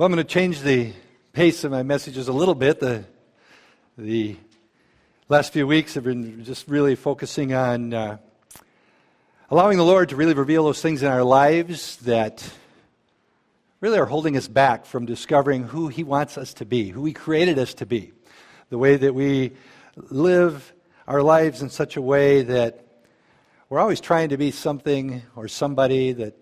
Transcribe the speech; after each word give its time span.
Well, 0.00 0.06
I'm 0.06 0.14
going 0.14 0.26
to 0.26 0.32
change 0.32 0.62
the 0.62 0.94
pace 1.34 1.62
of 1.62 1.72
my 1.72 1.82
messages 1.82 2.28
a 2.28 2.32
little 2.32 2.54
bit. 2.54 2.80
The, 2.80 3.04
the 3.98 4.38
last 5.28 5.52
few 5.52 5.66
weeks 5.66 5.92
have 5.92 6.04
been 6.04 6.42
just 6.42 6.68
really 6.68 6.94
focusing 6.94 7.52
on 7.52 7.92
uh, 7.92 8.16
allowing 9.50 9.76
the 9.76 9.84
Lord 9.84 10.08
to 10.08 10.16
really 10.16 10.32
reveal 10.32 10.64
those 10.64 10.80
things 10.80 11.02
in 11.02 11.08
our 11.12 11.22
lives 11.22 11.96
that 11.96 12.50
really 13.82 13.98
are 13.98 14.06
holding 14.06 14.38
us 14.38 14.48
back 14.48 14.86
from 14.86 15.04
discovering 15.04 15.64
who 15.64 15.88
He 15.88 16.02
wants 16.02 16.38
us 16.38 16.54
to 16.54 16.64
be, 16.64 16.88
who 16.88 17.04
He 17.04 17.12
created 17.12 17.58
us 17.58 17.74
to 17.74 17.84
be, 17.84 18.12
the 18.70 18.78
way 18.78 18.96
that 18.96 19.14
we 19.14 19.52
live 19.96 20.72
our 21.06 21.22
lives 21.22 21.60
in 21.60 21.68
such 21.68 21.98
a 21.98 22.00
way 22.00 22.40
that 22.40 22.86
we're 23.68 23.80
always 23.80 24.00
trying 24.00 24.30
to 24.30 24.38
be 24.38 24.50
something 24.50 25.20
or 25.36 25.46
somebody 25.46 26.14
that 26.14 26.38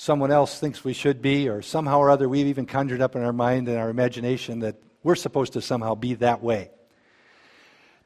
someone 0.00 0.32
else 0.32 0.58
thinks 0.58 0.82
we 0.82 0.94
should 0.94 1.20
be, 1.20 1.46
or 1.46 1.60
somehow 1.60 1.98
or 1.98 2.08
other 2.08 2.26
we've 2.26 2.46
even 2.46 2.64
conjured 2.64 3.02
up 3.02 3.14
in 3.16 3.22
our 3.22 3.34
mind 3.34 3.68
and 3.68 3.76
our 3.76 3.90
imagination 3.90 4.60
that 4.60 4.76
we're 5.02 5.14
supposed 5.14 5.52
to 5.52 5.60
somehow 5.60 5.94
be 5.94 6.14
that 6.14 6.42
way. 6.42 6.70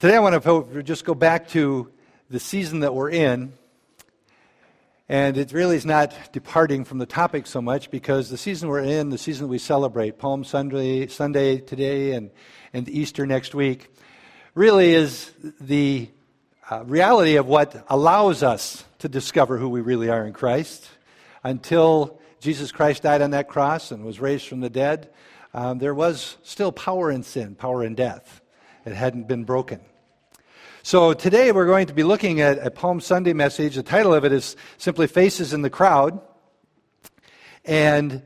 Today 0.01 0.17
I 0.17 0.19
want 0.19 0.43
to 0.43 0.83
just 0.83 1.05
go 1.05 1.15
back 1.15 1.47
to 1.51 1.93
the 2.29 2.41
season 2.41 2.81
that 2.81 2.93
we're 2.93 3.11
in. 3.11 3.53
And 5.09 5.37
it 5.37 5.53
really 5.53 5.77
is 5.77 5.87
not 5.87 6.13
departing 6.33 6.85
from 6.85 6.99
the 6.99 7.07
topic 7.07 7.47
so 7.47 7.63
much 7.63 7.93
because 7.93 8.29
the 8.29 8.39
season 8.39 8.69
we're 8.71 8.81
in, 8.81 9.11
the 9.11 9.19
season 9.19 9.47
we 9.47 9.59
celebrate, 9.59 10.19
Palm 10.19 10.43
Sunday, 10.43 11.07
Sunday 11.07 11.59
today 11.59 12.13
and, 12.13 12.33
and 12.73 12.89
Easter 12.89 13.25
next 13.25 13.55
week, 13.55 13.95
really 14.57 14.95
is 14.95 15.31
the 15.61 16.11
uh, 16.69 16.83
reality 16.87 17.37
of 17.37 17.47
what 17.47 17.85
allows 17.87 18.43
us 18.43 18.83
to 18.99 19.09
discover 19.09 19.59
who 19.59 19.69
we 19.69 19.81
really 19.81 20.09
are 20.09 20.27
in 20.27 20.33
Christ 20.33 20.89
until 21.45 22.19
Jesus 22.41 22.73
Christ 22.73 23.03
died 23.03 23.23
on 23.23 23.31
that 23.31 23.49
cross 23.49 23.91
and 23.91 24.05
was 24.05 24.19
raised 24.19 24.49
from 24.49 24.61
the 24.61 24.71
dead, 24.71 25.11
um, 25.53 25.79
there 25.79 25.95
was 25.95 26.37
still 26.43 26.73
power 26.73 27.11
in 27.11 27.23
sin, 27.23 27.55
power 27.55 27.85
in 27.85 27.95
death. 27.95 28.41
It 28.85 28.95
hadn't 28.95 29.29
been 29.29 29.45
broken. 29.45 29.81
So 30.83 31.13
today 31.15 31.53
we're 31.53 31.67
going 31.67 31.87
to 31.87 31.95
be 31.95 32.03
looking 32.03 32.41
at 32.41 32.59
a 32.59 32.71
Palm 32.71 33.01
Sunday 33.01 33.33
message. 33.33 33.77
The 33.77 33.83
title 33.83 34.13
of 34.13 34.25
it 34.25 34.33
is 34.33 34.57
simply 34.77 35.07
Faces 35.07 35.53
in 35.53 35.63
the 35.63 35.71
Crowd. 35.71 36.21
And 37.65 38.23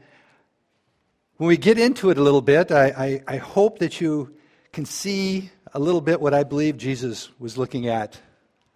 when 1.37 1.47
we 1.47 1.57
get 1.57 1.79
into 1.79 2.11
it 2.11 2.19
a 2.19 2.23
little 2.23 2.43
bit, 2.43 2.73
I, 2.73 2.87
I, 2.87 3.35
I 3.35 3.37
hope 3.37 3.79
that 3.79 4.01
you 4.01 4.35
can 4.73 4.85
see 4.85 5.51
a 5.73 5.79
little 5.79 6.01
bit 6.01 6.21
what 6.21 6.35
I 6.35 6.43
believe 6.43 6.77
Jesus 6.77 7.31
was 7.39 7.57
looking 7.57 7.87
at 7.87 8.21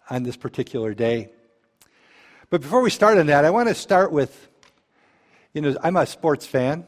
on 0.09 0.23
this 0.23 0.37
particular 0.37 0.93
day. 0.93 1.31
But 2.53 2.61
before 2.61 2.81
we 2.81 2.91
start 2.91 3.17
on 3.17 3.25
that, 3.25 3.45
I 3.45 3.49
want 3.49 3.69
to 3.69 3.73
start 3.73 4.11
with 4.11 4.47
you 5.55 5.61
know, 5.61 5.75
I'm 5.81 5.97
a 5.97 6.05
sports 6.05 6.45
fan. 6.45 6.85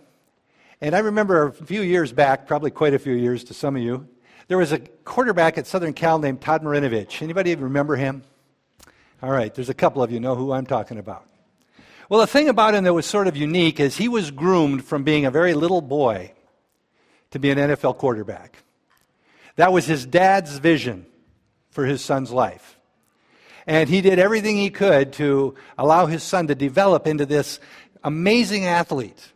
And 0.80 0.96
I 0.96 1.00
remember 1.00 1.48
a 1.48 1.54
few 1.54 1.82
years 1.82 2.14
back, 2.14 2.46
probably 2.46 2.70
quite 2.70 2.94
a 2.94 3.00
few 3.00 3.14
years 3.14 3.44
to 3.46 3.56
some 3.56 3.76
of 3.76 3.82
you, 3.82 4.08
there 4.48 4.60
was 4.60 4.72
a 4.72 4.78
quarterback 4.78 5.58
at 5.58 5.66
Southern 5.66 5.94
Cal 5.94 6.20
named 6.20 6.42
Todd 6.42 6.62
Marinovich. 6.62 7.24
Anybody 7.24 7.56
remember 7.56 7.96
him? 7.96 8.22
All 9.24 9.32
right, 9.32 9.52
there's 9.56 9.70
a 9.70 9.74
couple 9.74 10.04
of 10.04 10.12
you 10.12 10.20
know 10.20 10.36
who 10.36 10.52
I'm 10.52 10.68
talking 10.68 11.00
about. 11.00 11.28
Well, 12.10 12.20
the 12.20 12.28
thing 12.28 12.48
about 12.48 12.76
him 12.76 12.84
that 12.84 12.94
was 12.94 13.08
sort 13.08 13.26
of 13.26 13.36
unique 13.36 13.80
is 13.80 13.98
he 13.98 14.08
was 14.08 14.30
groomed 14.30 14.86
from 14.86 15.04
being 15.04 15.26
a 15.26 15.32
very 15.32 15.56
little 15.56 15.82
boy 15.82 16.32
to 17.32 17.40
be 17.40 17.50
an 17.50 17.58
NFL 17.58 17.98
quarterback. 17.98 18.62
That 19.56 19.74
was 19.74 19.88
his 19.88 20.06
dad's 20.06 20.60
vision 20.60 21.08
for 21.72 21.88
his 21.88 22.06
son's 22.06 22.30
life. 22.30 22.78
And 23.68 23.90
he 23.90 24.02
did 24.02 24.20
everything 24.20 24.58
he 24.58 24.70
could 24.70 25.14
to 25.14 25.56
allow 25.78 26.06
his 26.06 26.22
son 26.22 26.48
to 26.48 26.56
develop 26.56 27.08
into 27.08 27.26
this 27.26 27.60
amazing 28.04 28.66
athlete. 28.66 29.32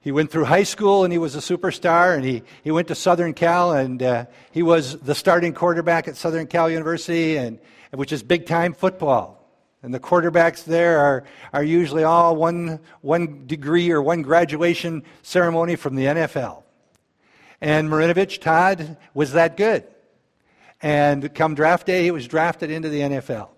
He 0.00 0.12
went 0.12 0.30
through 0.30 0.44
high 0.44 0.64
school 0.64 1.02
and 1.02 1.12
he 1.12 1.18
was 1.18 1.34
a 1.34 1.38
superstar, 1.38 2.14
and 2.14 2.24
he, 2.24 2.42
he 2.62 2.70
went 2.70 2.88
to 2.88 2.94
Southern 2.94 3.32
Cal 3.32 3.72
and 3.72 4.02
uh, 4.02 4.26
he 4.52 4.62
was 4.62 4.98
the 4.98 5.14
starting 5.14 5.54
quarterback 5.54 6.08
at 6.08 6.16
Southern 6.16 6.46
Cal 6.46 6.70
University, 6.70 7.36
and, 7.36 7.58
which 7.90 8.12
is 8.12 8.22
big 8.22 8.46
time 8.46 8.74
football. 8.74 9.40
And 9.82 9.92
the 9.92 10.00
quarterbacks 10.00 10.64
there 10.64 10.98
are, 10.98 11.24
are 11.52 11.64
usually 11.64 12.04
all 12.04 12.36
one, 12.36 12.80
one 13.00 13.46
degree 13.46 13.90
or 13.90 14.02
one 14.02 14.22
graduation 14.22 15.02
ceremony 15.22 15.76
from 15.76 15.94
the 15.94 16.04
NFL. 16.04 16.62
And 17.60 17.88
Marinovich 17.88 18.40
Todd 18.40 18.96
was 19.14 19.32
that 19.32 19.56
good. 19.56 19.84
And 20.84 21.34
come 21.34 21.54
draft 21.54 21.86
day, 21.86 22.02
he 22.02 22.10
was 22.10 22.28
drafted 22.28 22.70
into 22.70 22.90
the 22.90 23.00
NFL. 23.00 23.48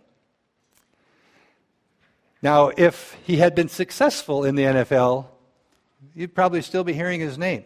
Now, 2.41 2.71
if 2.77 3.17
he 3.25 3.39
had 3.39 3.57
been 3.57 3.69
successful 3.69 4.45
in 4.45 4.55
the 4.55 4.63
NFL, 4.63 5.27
you'd 6.15 6.37
probably 6.37 6.63
still 6.63 6.85
be 6.85 6.93
hearing 6.93 7.19
his 7.19 7.37
name. 7.37 7.65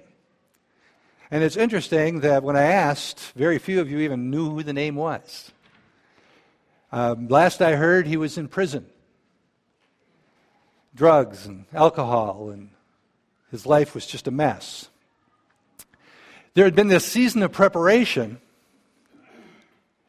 And 1.31 1.45
it's 1.45 1.59
interesting 1.59 2.21
that 2.21 2.43
when 2.43 2.57
I 2.57 2.63
asked, 2.63 3.33
very 3.37 3.59
few 3.59 3.83
of 3.83 3.91
you 3.91 3.99
even 3.99 4.31
knew 4.31 4.49
who 4.49 4.63
the 4.63 4.73
name 4.73 4.95
was. 4.95 5.53
Um, 6.91 7.29
last 7.29 7.61
I 7.61 7.77
heard, 7.77 8.07
he 8.07 8.17
was 8.17 8.39
in 8.39 8.49
prison. 8.49 8.87
Drugs 10.95 11.45
and 11.45 11.67
alcohol, 11.75 12.49
and 12.49 12.71
his 13.51 13.67
life 13.67 13.95
was 13.95 14.07
just 14.07 14.27
a 14.27 14.31
mess. 14.31 14.89
There 16.55 16.65
had 16.65 16.75
been 16.75 16.89
this 16.89 17.05
season 17.05 17.43
of 17.43 17.53
preparation 17.53 18.41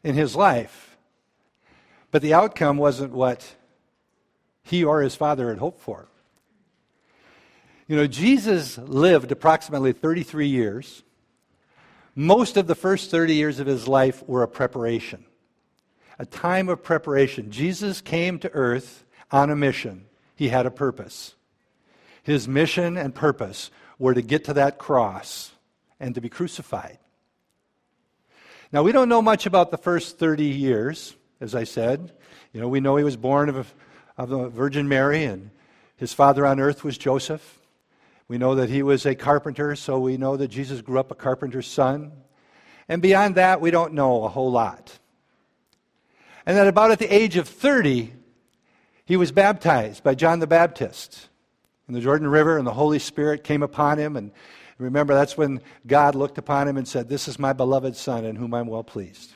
in 0.02 0.14
his 0.14 0.34
life. 0.36 0.96
But 2.10 2.22
the 2.22 2.34
outcome 2.34 2.76
wasn't 2.76 3.12
what 3.12 3.54
he 4.62 4.84
or 4.84 5.02
his 5.02 5.14
father 5.14 5.48
had 5.48 5.58
hoped 5.58 5.80
for. 5.80 6.08
You 7.88 7.96
know, 7.96 8.06
Jesus 8.06 8.78
lived 8.78 9.32
approximately 9.32 9.92
33 9.92 10.46
years. 10.46 11.02
Most 12.14 12.56
of 12.56 12.66
the 12.66 12.74
first 12.74 13.10
30 13.10 13.34
years 13.34 13.58
of 13.58 13.66
his 13.66 13.88
life 13.88 14.26
were 14.28 14.42
a 14.42 14.48
preparation, 14.48 15.24
a 16.18 16.26
time 16.26 16.68
of 16.68 16.82
preparation. 16.82 17.50
Jesus 17.50 18.00
came 18.00 18.38
to 18.38 18.52
earth 18.52 19.04
on 19.30 19.50
a 19.50 19.56
mission, 19.56 20.06
he 20.36 20.48
had 20.48 20.66
a 20.66 20.70
purpose. 20.70 21.34
His 22.22 22.46
mission 22.46 22.96
and 22.96 23.14
purpose 23.14 23.70
were 23.98 24.14
to 24.14 24.22
get 24.22 24.44
to 24.44 24.54
that 24.54 24.78
cross 24.78 25.52
and 25.98 26.14
to 26.14 26.20
be 26.20 26.28
crucified. 26.28 26.98
Now, 28.72 28.82
we 28.82 28.92
don't 28.92 29.10
know 29.10 29.20
much 29.20 29.44
about 29.44 29.70
the 29.70 29.76
first 29.76 30.18
30 30.18 30.46
years, 30.46 31.14
as 31.42 31.54
I 31.54 31.64
said. 31.64 32.10
You 32.54 32.60
know, 32.62 32.68
we 32.68 32.80
know 32.80 32.96
he 32.96 33.04
was 33.04 33.18
born 33.18 33.50
of, 33.50 33.74
of 34.16 34.30
the 34.30 34.48
Virgin 34.48 34.88
Mary, 34.88 35.24
and 35.24 35.50
his 35.96 36.14
father 36.14 36.46
on 36.46 36.58
earth 36.58 36.82
was 36.82 36.96
Joseph. 36.96 37.60
We 38.28 38.38
know 38.38 38.54
that 38.54 38.70
he 38.70 38.82
was 38.82 39.04
a 39.04 39.14
carpenter, 39.14 39.76
so 39.76 40.00
we 40.00 40.16
know 40.16 40.38
that 40.38 40.48
Jesus 40.48 40.80
grew 40.80 40.98
up 40.98 41.10
a 41.10 41.14
carpenter's 41.14 41.66
son. 41.66 42.12
And 42.88 43.02
beyond 43.02 43.34
that, 43.34 43.60
we 43.60 43.70
don't 43.70 43.92
know 43.92 44.24
a 44.24 44.28
whole 44.28 44.50
lot. 44.50 44.98
And 46.46 46.56
that 46.56 46.66
about 46.66 46.92
at 46.92 46.98
the 46.98 47.14
age 47.14 47.36
of 47.36 47.46
30, 47.46 48.10
he 49.04 49.18
was 49.18 49.32
baptized 49.32 50.02
by 50.02 50.14
John 50.14 50.38
the 50.38 50.46
Baptist 50.46 51.28
in 51.88 51.92
the 51.92 52.00
Jordan 52.00 52.28
River, 52.28 52.56
and 52.56 52.66
the 52.66 52.72
Holy 52.72 52.98
Spirit 52.98 53.44
came 53.44 53.62
upon 53.62 53.98
him, 53.98 54.16
and 54.16 54.32
Remember, 54.82 55.14
that's 55.14 55.36
when 55.36 55.62
God 55.86 56.14
looked 56.14 56.38
upon 56.38 56.68
him 56.68 56.76
and 56.76 56.86
said, 56.86 57.08
This 57.08 57.28
is 57.28 57.38
my 57.38 57.52
beloved 57.52 57.96
Son 57.96 58.24
in 58.24 58.36
whom 58.36 58.54
I'm 58.54 58.66
well 58.66 58.84
pleased. 58.84 59.34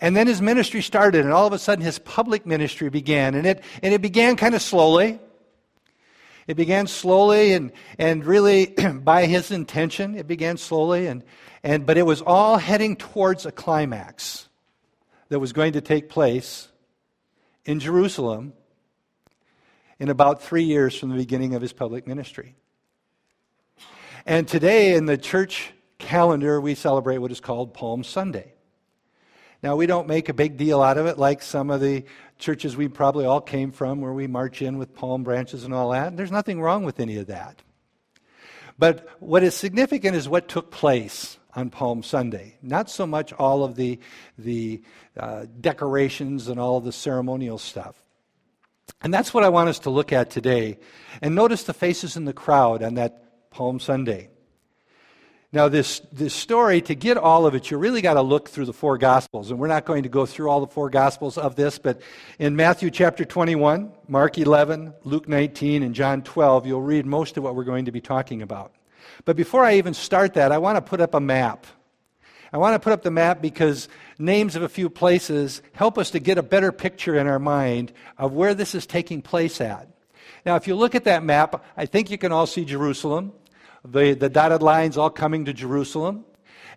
And 0.00 0.16
then 0.16 0.26
his 0.26 0.40
ministry 0.40 0.82
started, 0.82 1.24
and 1.24 1.32
all 1.32 1.46
of 1.46 1.52
a 1.52 1.58
sudden 1.58 1.84
his 1.84 1.98
public 1.98 2.46
ministry 2.46 2.88
began. 2.88 3.34
And 3.34 3.46
it, 3.46 3.62
and 3.82 3.92
it 3.92 4.00
began 4.00 4.36
kind 4.36 4.54
of 4.54 4.62
slowly. 4.62 5.18
It 6.46 6.54
began 6.54 6.86
slowly 6.86 7.52
and, 7.52 7.70
and 7.98 8.24
really 8.24 8.66
by 8.94 9.26
his 9.26 9.50
intention. 9.50 10.16
It 10.16 10.26
began 10.26 10.56
slowly, 10.56 11.06
and, 11.06 11.22
and, 11.62 11.86
but 11.86 11.98
it 11.98 12.06
was 12.06 12.22
all 12.22 12.56
heading 12.56 12.96
towards 12.96 13.46
a 13.46 13.52
climax 13.52 14.48
that 15.28 15.38
was 15.38 15.52
going 15.52 15.74
to 15.74 15.80
take 15.80 16.08
place 16.08 16.68
in 17.64 17.78
Jerusalem 17.78 18.54
in 19.98 20.08
about 20.08 20.42
three 20.42 20.64
years 20.64 20.98
from 20.98 21.10
the 21.10 21.16
beginning 21.16 21.54
of 21.54 21.62
his 21.62 21.72
public 21.72 22.06
ministry. 22.06 22.56
And 24.26 24.46
today 24.46 24.94
in 24.94 25.06
the 25.06 25.16
church 25.16 25.72
calendar, 25.98 26.60
we 26.60 26.74
celebrate 26.74 27.18
what 27.18 27.32
is 27.32 27.40
called 27.40 27.74
Palm 27.74 28.04
Sunday. 28.04 28.54
Now, 29.62 29.76
we 29.76 29.86
don't 29.86 30.08
make 30.08 30.28
a 30.28 30.34
big 30.34 30.56
deal 30.56 30.82
out 30.82 30.96
of 30.96 31.06
it 31.06 31.18
like 31.18 31.42
some 31.42 31.70
of 31.70 31.80
the 31.80 32.04
churches 32.38 32.76
we 32.76 32.88
probably 32.88 33.26
all 33.26 33.42
came 33.42 33.72
from 33.72 34.00
where 34.00 34.12
we 34.12 34.26
march 34.26 34.62
in 34.62 34.78
with 34.78 34.94
palm 34.94 35.22
branches 35.22 35.64
and 35.64 35.74
all 35.74 35.90
that. 35.90 36.16
There's 36.16 36.32
nothing 36.32 36.62
wrong 36.62 36.84
with 36.84 36.98
any 36.98 37.18
of 37.18 37.26
that. 37.26 37.60
But 38.78 39.06
what 39.20 39.42
is 39.42 39.54
significant 39.54 40.16
is 40.16 40.28
what 40.28 40.48
took 40.48 40.70
place 40.70 41.38
on 41.54 41.68
Palm 41.68 42.02
Sunday. 42.02 42.56
Not 42.62 42.88
so 42.88 43.06
much 43.06 43.34
all 43.34 43.62
of 43.62 43.74
the, 43.74 43.98
the 44.38 44.82
uh, 45.18 45.44
decorations 45.60 46.48
and 46.48 46.58
all 46.58 46.80
the 46.80 46.92
ceremonial 46.92 47.58
stuff. 47.58 47.96
And 49.02 49.12
that's 49.12 49.34
what 49.34 49.44
I 49.44 49.50
want 49.50 49.68
us 49.68 49.80
to 49.80 49.90
look 49.90 50.12
at 50.12 50.30
today. 50.30 50.78
And 51.20 51.34
notice 51.34 51.64
the 51.64 51.74
faces 51.74 52.16
in 52.16 52.24
the 52.24 52.32
crowd 52.32 52.82
on 52.82 52.94
that 52.94 53.29
Palm 53.50 53.80
Sunday. 53.80 54.30
Now, 55.52 55.68
this, 55.68 56.00
this 56.12 56.32
story, 56.32 56.80
to 56.82 56.94
get 56.94 57.16
all 57.16 57.44
of 57.44 57.56
it, 57.56 57.72
you 57.72 57.76
really 57.76 58.02
got 58.02 58.14
to 58.14 58.22
look 58.22 58.48
through 58.48 58.66
the 58.66 58.72
four 58.72 58.98
Gospels. 58.98 59.50
And 59.50 59.58
we're 59.58 59.66
not 59.66 59.84
going 59.84 60.04
to 60.04 60.08
go 60.08 60.24
through 60.24 60.48
all 60.48 60.60
the 60.60 60.68
four 60.68 60.90
Gospels 60.90 61.36
of 61.36 61.56
this, 61.56 61.76
but 61.76 62.00
in 62.38 62.54
Matthew 62.54 62.88
chapter 62.88 63.24
21, 63.24 63.90
Mark 64.06 64.38
11, 64.38 64.94
Luke 65.02 65.28
19, 65.28 65.82
and 65.82 65.92
John 65.92 66.22
12, 66.22 66.66
you'll 66.66 66.80
read 66.80 67.04
most 67.04 67.36
of 67.36 67.42
what 67.42 67.56
we're 67.56 67.64
going 67.64 67.86
to 67.86 67.92
be 67.92 68.00
talking 68.00 68.42
about. 68.42 68.72
But 69.24 69.34
before 69.34 69.64
I 69.64 69.74
even 69.74 69.92
start 69.92 70.34
that, 70.34 70.52
I 70.52 70.58
want 70.58 70.76
to 70.76 70.82
put 70.82 71.00
up 71.00 71.14
a 71.14 71.20
map. 71.20 71.66
I 72.52 72.58
want 72.58 72.74
to 72.74 72.80
put 72.80 72.92
up 72.92 73.02
the 73.02 73.10
map 73.10 73.42
because 73.42 73.88
names 74.20 74.54
of 74.54 74.62
a 74.62 74.68
few 74.68 74.88
places 74.88 75.62
help 75.72 75.98
us 75.98 76.12
to 76.12 76.20
get 76.20 76.38
a 76.38 76.42
better 76.44 76.70
picture 76.70 77.16
in 77.16 77.26
our 77.26 77.38
mind 77.40 77.92
of 78.18 78.32
where 78.32 78.54
this 78.54 78.76
is 78.76 78.86
taking 78.86 79.20
place 79.20 79.60
at. 79.60 79.88
Now, 80.46 80.54
if 80.54 80.68
you 80.68 80.76
look 80.76 80.94
at 80.94 81.04
that 81.04 81.24
map, 81.24 81.64
I 81.76 81.86
think 81.86 82.08
you 82.10 82.18
can 82.18 82.30
all 82.30 82.46
see 82.46 82.64
Jerusalem 82.64 83.32
the, 83.84 84.14
the 84.14 84.28
dotted 84.28 84.62
lines 84.62 84.96
all 84.96 85.10
coming 85.10 85.44
to 85.46 85.52
Jerusalem. 85.52 86.24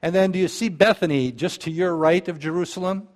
And 0.01 0.13
then 0.13 0.31
do 0.31 0.39
you 0.39 0.47
see 0.47 0.69
Bethany 0.69 1.31
just 1.31 1.61
to 1.61 1.71
your 1.71 1.95
right 1.95 2.27
of 2.27 2.39
Jerusalem? 2.39 3.07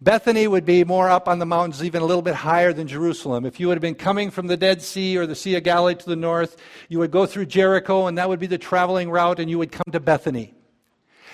Bethany 0.00 0.46
would 0.46 0.64
be 0.64 0.84
more 0.84 1.10
up 1.10 1.28
on 1.28 1.40
the 1.40 1.46
mountains, 1.46 1.82
even 1.82 2.02
a 2.02 2.06
little 2.06 2.22
bit 2.22 2.36
higher 2.36 2.72
than 2.72 2.86
Jerusalem. 2.86 3.44
If 3.44 3.58
you 3.58 3.68
had 3.70 3.80
been 3.80 3.96
coming 3.96 4.30
from 4.30 4.46
the 4.46 4.56
Dead 4.56 4.80
Sea 4.80 5.18
or 5.18 5.26
the 5.26 5.34
Sea 5.34 5.56
of 5.56 5.64
Galilee 5.64 5.96
to 5.96 6.06
the 6.06 6.14
north, 6.14 6.56
you 6.88 7.00
would 7.00 7.10
go 7.10 7.26
through 7.26 7.46
Jericho, 7.46 8.06
and 8.06 8.16
that 8.16 8.28
would 8.28 8.38
be 8.38 8.46
the 8.46 8.58
traveling 8.58 9.10
route, 9.10 9.40
and 9.40 9.50
you 9.50 9.58
would 9.58 9.72
come 9.72 9.90
to 9.90 9.98
Bethany. 9.98 10.54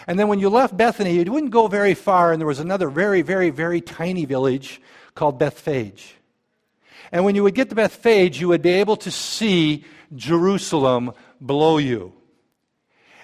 And 0.07 0.19
then 0.19 0.29
when 0.29 0.41
you 0.41 0.49
left 0.49 0.77
Bethany, 0.77 1.13
you 1.13 1.31
wouldn't 1.31 1.53
go 1.53 1.69
very 1.69 1.95
far, 1.95 2.33
and 2.33 2.41
there 2.41 2.47
was 2.47 2.59
another 2.59 2.89
very, 2.89 3.21
very, 3.21 3.51
very 3.51 3.83
tiny 3.83 4.25
village 4.25 4.81
called 5.15 5.39
Bethphage. 5.39 6.17
And 7.13 7.25
when 7.25 7.35
you 7.35 7.43
would 7.43 7.55
get 7.55 7.69
to 7.69 7.75
Bethphage, 7.75 8.41
you 8.41 8.49
would 8.49 8.63
be 8.63 8.71
able 8.71 8.97
to 8.97 9.11
see 9.11 9.85
Jerusalem 10.15 11.13
below 11.45 11.79
you. 11.79 12.13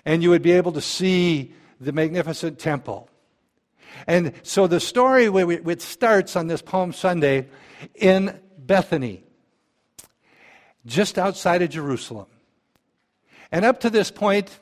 And 0.05 0.23
you 0.23 0.31
would 0.31 0.43
be 0.43 0.53
able 0.53 0.73
to 0.73 0.81
see 0.81 1.53
the 1.81 1.93
magnificent 1.93 2.59
temple. 2.59 3.09
And 4.07 4.33
so 4.43 4.67
the 4.67 4.81
story 4.81 5.29
which 5.29 5.81
starts 5.81 6.37
on 6.37 6.47
this 6.47 6.63
Palm 6.63 6.93
Sunday 6.93 7.49
in 7.95 8.39
Bethany, 8.59 9.25
just 10.87 11.19
outside 11.19 11.63
of 11.63 11.71
Jerusalem. 11.71 12.27
And 13.53 13.65
up 13.65 13.81
to 13.81 13.91
this 13.91 14.11
point, 14.11 14.59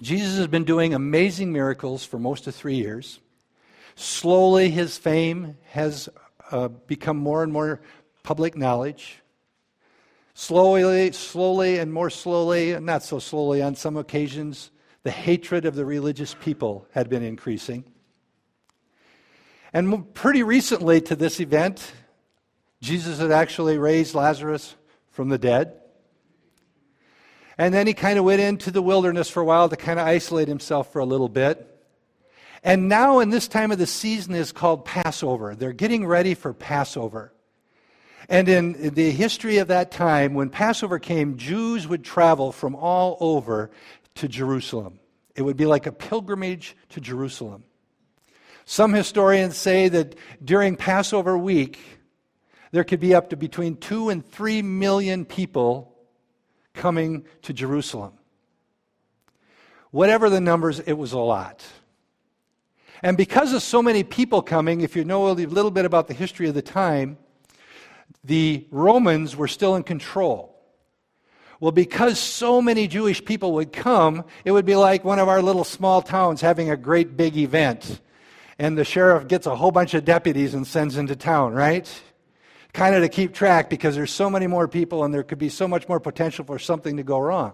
Jesus 0.00 0.38
has 0.38 0.46
been 0.46 0.64
doing 0.64 0.94
amazing 0.94 1.52
miracles 1.52 2.04
for 2.04 2.18
most 2.18 2.46
of 2.46 2.54
three 2.54 2.76
years. 2.76 3.20
Slowly, 3.94 4.70
his 4.70 4.96
fame 4.96 5.58
has 5.70 6.08
uh, 6.50 6.68
become 6.68 7.18
more 7.18 7.42
and 7.42 7.52
more 7.52 7.80
public 8.22 8.56
knowledge. 8.56 9.21
Slowly, 10.34 11.12
slowly, 11.12 11.78
and 11.78 11.92
more 11.92 12.10
slowly, 12.10 12.72
and 12.72 12.86
not 12.86 13.02
so 13.02 13.18
slowly 13.18 13.62
on 13.62 13.74
some 13.74 13.96
occasions, 13.96 14.70
the 15.02 15.10
hatred 15.10 15.64
of 15.64 15.74
the 15.74 15.84
religious 15.84 16.34
people 16.34 16.86
had 16.92 17.08
been 17.08 17.22
increasing. 17.22 17.84
And 19.72 20.12
pretty 20.14 20.42
recently 20.42 21.00
to 21.02 21.16
this 21.16 21.40
event, 21.40 21.92
Jesus 22.80 23.18
had 23.18 23.30
actually 23.30 23.78
raised 23.78 24.14
Lazarus 24.14 24.74
from 25.10 25.28
the 25.28 25.38
dead. 25.38 25.74
And 27.58 27.72
then 27.72 27.86
he 27.86 27.94
kind 27.94 28.18
of 28.18 28.24
went 28.24 28.40
into 28.40 28.70
the 28.70 28.82
wilderness 28.82 29.28
for 29.28 29.40
a 29.40 29.44
while 29.44 29.68
to 29.68 29.76
kind 29.76 30.00
of 30.00 30.06
isolate 30.06 30.48
himself 30.48 30.92
for 30.92 31.00
a 31.00 31.04
little 31.04 31.28
bit. 31.28 31.68
And 32.64 32.88
now, 32.88 33.18
in 33.18 33.30
this 33.30 33.48
time 33.48 33.72
of 33.72 33.78
the 33.78 33.86
season, 33.86 34.34
is 34.34 34.52
called 34.52 34.84
Passover. 34.84 35.54
They're 35.54 35.72
getting 35.72 36.06
ready 36.06 36.34
for 36.34 36.52
Passover. 36.52 37.31
And 38.28 38.48
in 38.48 38.94
the 38.94 39.10
history 39.10 39.58
of 39.58 39.68
that 39.68 39.90
time, 39.90 40.34
when 40.34 40.50
Passover 40.50 40.98
came, 40.98 41.36
Jews 41.36 41.88
would 41.88 42.04
travel 42.04 42.52
from 42.52 42.74
all 42.74 43.16
over 43.20 43.70
to 44.16 44.28
Jerusalem. 44.28 45.00
It 45.34 45.42
would 45.42 45.56
be 45.56 45.66
like 45.66 45.86
a 45.86 45.92
pilgrimage 45.92 46.76
to 46.90 47.00
Jerusalem. 47.00 47.64
Some 48.64 48.92
historians 48.92 49.56
say 49.56 49.88
that 49.88 50.14
during 50.44 50.76
Passover 50.76 51.36
week, 51.36 51.78
there 52.70 52.84
could 52.84 53.00
be 53.00 53.14
up 53.14 53.30
to 53.30 53.36
between 53.36 53.76
two 53.76 54.08
and 54.08 54.24
three 54.24 54.62
million 54.62 55.24
people 55.24 55.94
coming 56.74 57.24
to 57.42 57.52
Jerusalem. 57.52 58.12
Whatever 59.90 60.30
the 60.30 60.40
numbers, 60.40 60.80
it 60.80 60.94
was 60.94 61.12
a 61.12 61.18
lot. 61.18 61.62
And 63.02 63.16
because 63.16 63.52
of 63.52 63.62
so 63.62 63.82
many 63.82 64.04
people 64.04 64.42
coming, 64.42 64.80
if 64.80 64.96
you 64.96 65.04
know 65.04 65.28
a 65.28 65.32
little 65.32 65.70
bit 65.70 65.84
about 65.84 66.08
the 66.08 66.14
history 66.14 66.48
of 66.48 66.54
the 66.54 66.62
time, 66.62 67.18
the 68.24 68.66
Romans 68.70 69.36
were 69.36 69.48
still 69.48 69.74
in 69.76 69.82
control. 69.82 70.52
Well, 71.60 71.72
because 71.72 72.18
so 72.18 72.60
many 72.60 72.88
Jewish 72.88 73.24
people 73.24 73.52
would 73.54 73.72
come, 73.72 74.24
it 74.44 74.50
would 74.50 74.64
be 74.64 74.74
like 74.74 75.04
one 75.04 75.20
of 75.20 75.28
our 75.28 75.40
little 75.40 75.62
small 75.62 76.02
towns 76.02 76.40
having 76.40 76.70
a 76.70 76.76
great 76.76 77.16
big 77.16 77.36
event. 77.36 78.00
And 78.58 78.76
the 78.76 78.84
sheriff 78.84 79.28
gets 79.28 79.46
a 79.46 79.54
whole 79.54 79.70
bunch 79.70 79.94
of 79.94 80.04
deputies 80.04 80.54
and 80.54 80.66
sends 80.66 80.96
into 80.96 81.14
town, 81.14 81.54
right? 81.54 81.88
Kind 82.72 82.96
of 82.96 83.02
to 83.02 83.08
keep 83.08 83.32
track 83.32 83.70
because 83.70 83.94
there's 83.94 84.10
so 84.10 84.28
many 84.28 84.48
more 84.48 84.66
people 84.66 85.04
and 85.04 85.14
there 85.14 85.22
could 85.22 85.38
be 85.38 85.48
so 85.48 85.68
much 85.68 85.88
more 85.88 86.00
potential 86.00 86.44
for 86.44 86.58
something 86.58 86.96
to 86.96 87.04
go 87.04 87.18
wrong. 87.18 87.52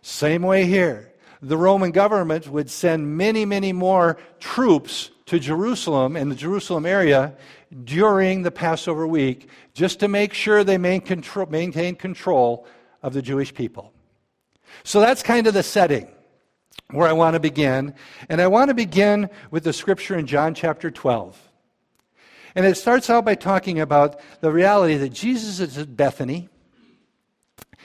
Same 0.00 0.42
way 0.42 0.64
here. 0.64 1.12
The 1.42 1.56
Roman 1.56 1.90
government 1.90 2.46
would 2.48 2.70
send 2.70 3.16
many, 3.16 3.44
many 3.44 3.72
more 3.72 4.16
troops 4.38 5.10
to 5.26 5.38
Jerusalem 5.38 6.16
and 6.16 6.30
the 6.30 6.36
Jerusalem 6.36 6.86
area 6.86 7.36
during 7.84 8.42
the 8.42 8.50
Passover 8.50 9.06
week 9.06 9.48
just 9.74 10.00
to 10.00 10.08
make 10.08 10.32
sure 10.32 10.64
they 10.64 10.78
maintain 10.78 11.94
control 11.94 12.66
of 13.02 13.12
the 13.12 13.22
Jewish 13.22 13.54
people. 13.54 13.92
So 14.84 15.00
that's 15.00 15.22
kind 15.22 15.46
of 15.46 15.54
the 15.54 15.62
setting 15.62 16.08
where 16.90 17.08
I 17.08 17.12
want 17.12 17.34
to 17.34 17.40
begin. 17.40 17.94
And 18.28 18.40
I 18.40 18.46
want 18.46 18.68
to 18.68 18.74
begin 18.74 19.30
with 19.50 19.64
the 19.64 19.72
scripture 19.72 20.16
in 20.16 20.26
John 20.26 20.54
chapter 20.54 20.90
12. 20.90 21.38
And 22.54 22.64
it 22.66 22.76
starts 22.76 23.10
out 23.10 23.24
by 23.24 23.34
talking 23.34 23.78
about 23.78 24.20
the 24.40 24.50
reality 24.50 24.96
that 24.96 25.10
Jesus 25.10 25.60
is 25.60 25.78
at 25.78 25.96
Bethany. 25.96 26.48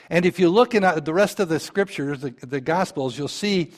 And 0.09 0.25
if 0.25 0.39
you 0.39 0.49
look 0.49 0.73
in 0.73 0.83
uh, 0.83 0.99
the 0.99 1.13
rest 1.13 1.39
of 1.39 1.49
the 1.49 1.59
scriptures, 1.59 2.21
the, 2.21 2.31
the 2.41 2.61
Gospels, 2.61 3.17
you'll 3.17 3.27
see 3.27 3.71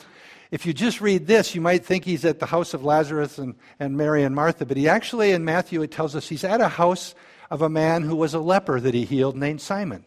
if 0.50 0.64
you 0.64 0.72
just 0.72 1.00
read 1.00 1.26
this, 1.26 1.54
you 1.54 1.60
might 1.60 1.84
think 1.84 2.04
he's 2.04 2.24
at 2.24 2.38
the 2.38 2.46
house 2.46 2.74
of 2.74 2.84
Lazarus 2.84 3.38
and, 3.38 3.54
and 3.80 3.96
Mary 3.96 4.22
and 4.22 4.34
Martha, 4.34 4.64
but 4.64 4.76
he 4.76 4.88
actually, 4.88 5.32
in 5.32 5.44
Matthew, 5.44 5.82
it 5.82 5.90
tells 5.90 6.14
us 6.14 6.28
he's 6.28 6.44
at 6.44 6.60
a 6.60 6.68
house 6.68 7.14
of 7.50 7.62
a 7.62 7.68
man 7.68 8.02
who 8.02 8.16
was 8.16 8.34
a 8.34 8.40
leper 8.40 8.80
that 8.80 8.94
he 8.94 9.04
healed 9.04 9.36
named 9.36 9.60
Simon. 9.60 10.04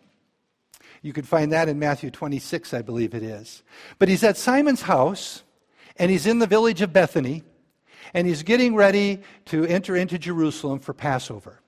You 1.02 1.14
can 1.14 1.24
find 1.24 1.52
that 1.52 1.70
in 1.70 1.80
Matthew 1.80 2.12
26, 2.12 2.74
I 2.74 2.82
believe 2.82 3.14
it 3.14 3.24
is. 3.24 3.64
But 4.00 4.10
he's 4.10 4.24
at 4.24 4.38
Simon's 4.38 4.82
house, 4.82 5.44
and 5.98 6.12
he's 6.12 6.26
in 6.26 6.40
the 6.40 6.48
village 6.48 6.82
of 6.82 6.94
Bethany, 6.94 7.44
and 8.14 8.28
he's 8.28 8.44
getting 8.44 8.76
ready 8.76 9.22
to 9.46 9.66
enter 9.66 9.96
into 9.96 10.18
Jerusalem 10.18 10.80
for 10.80 10.94
Passover. 10.94 11.62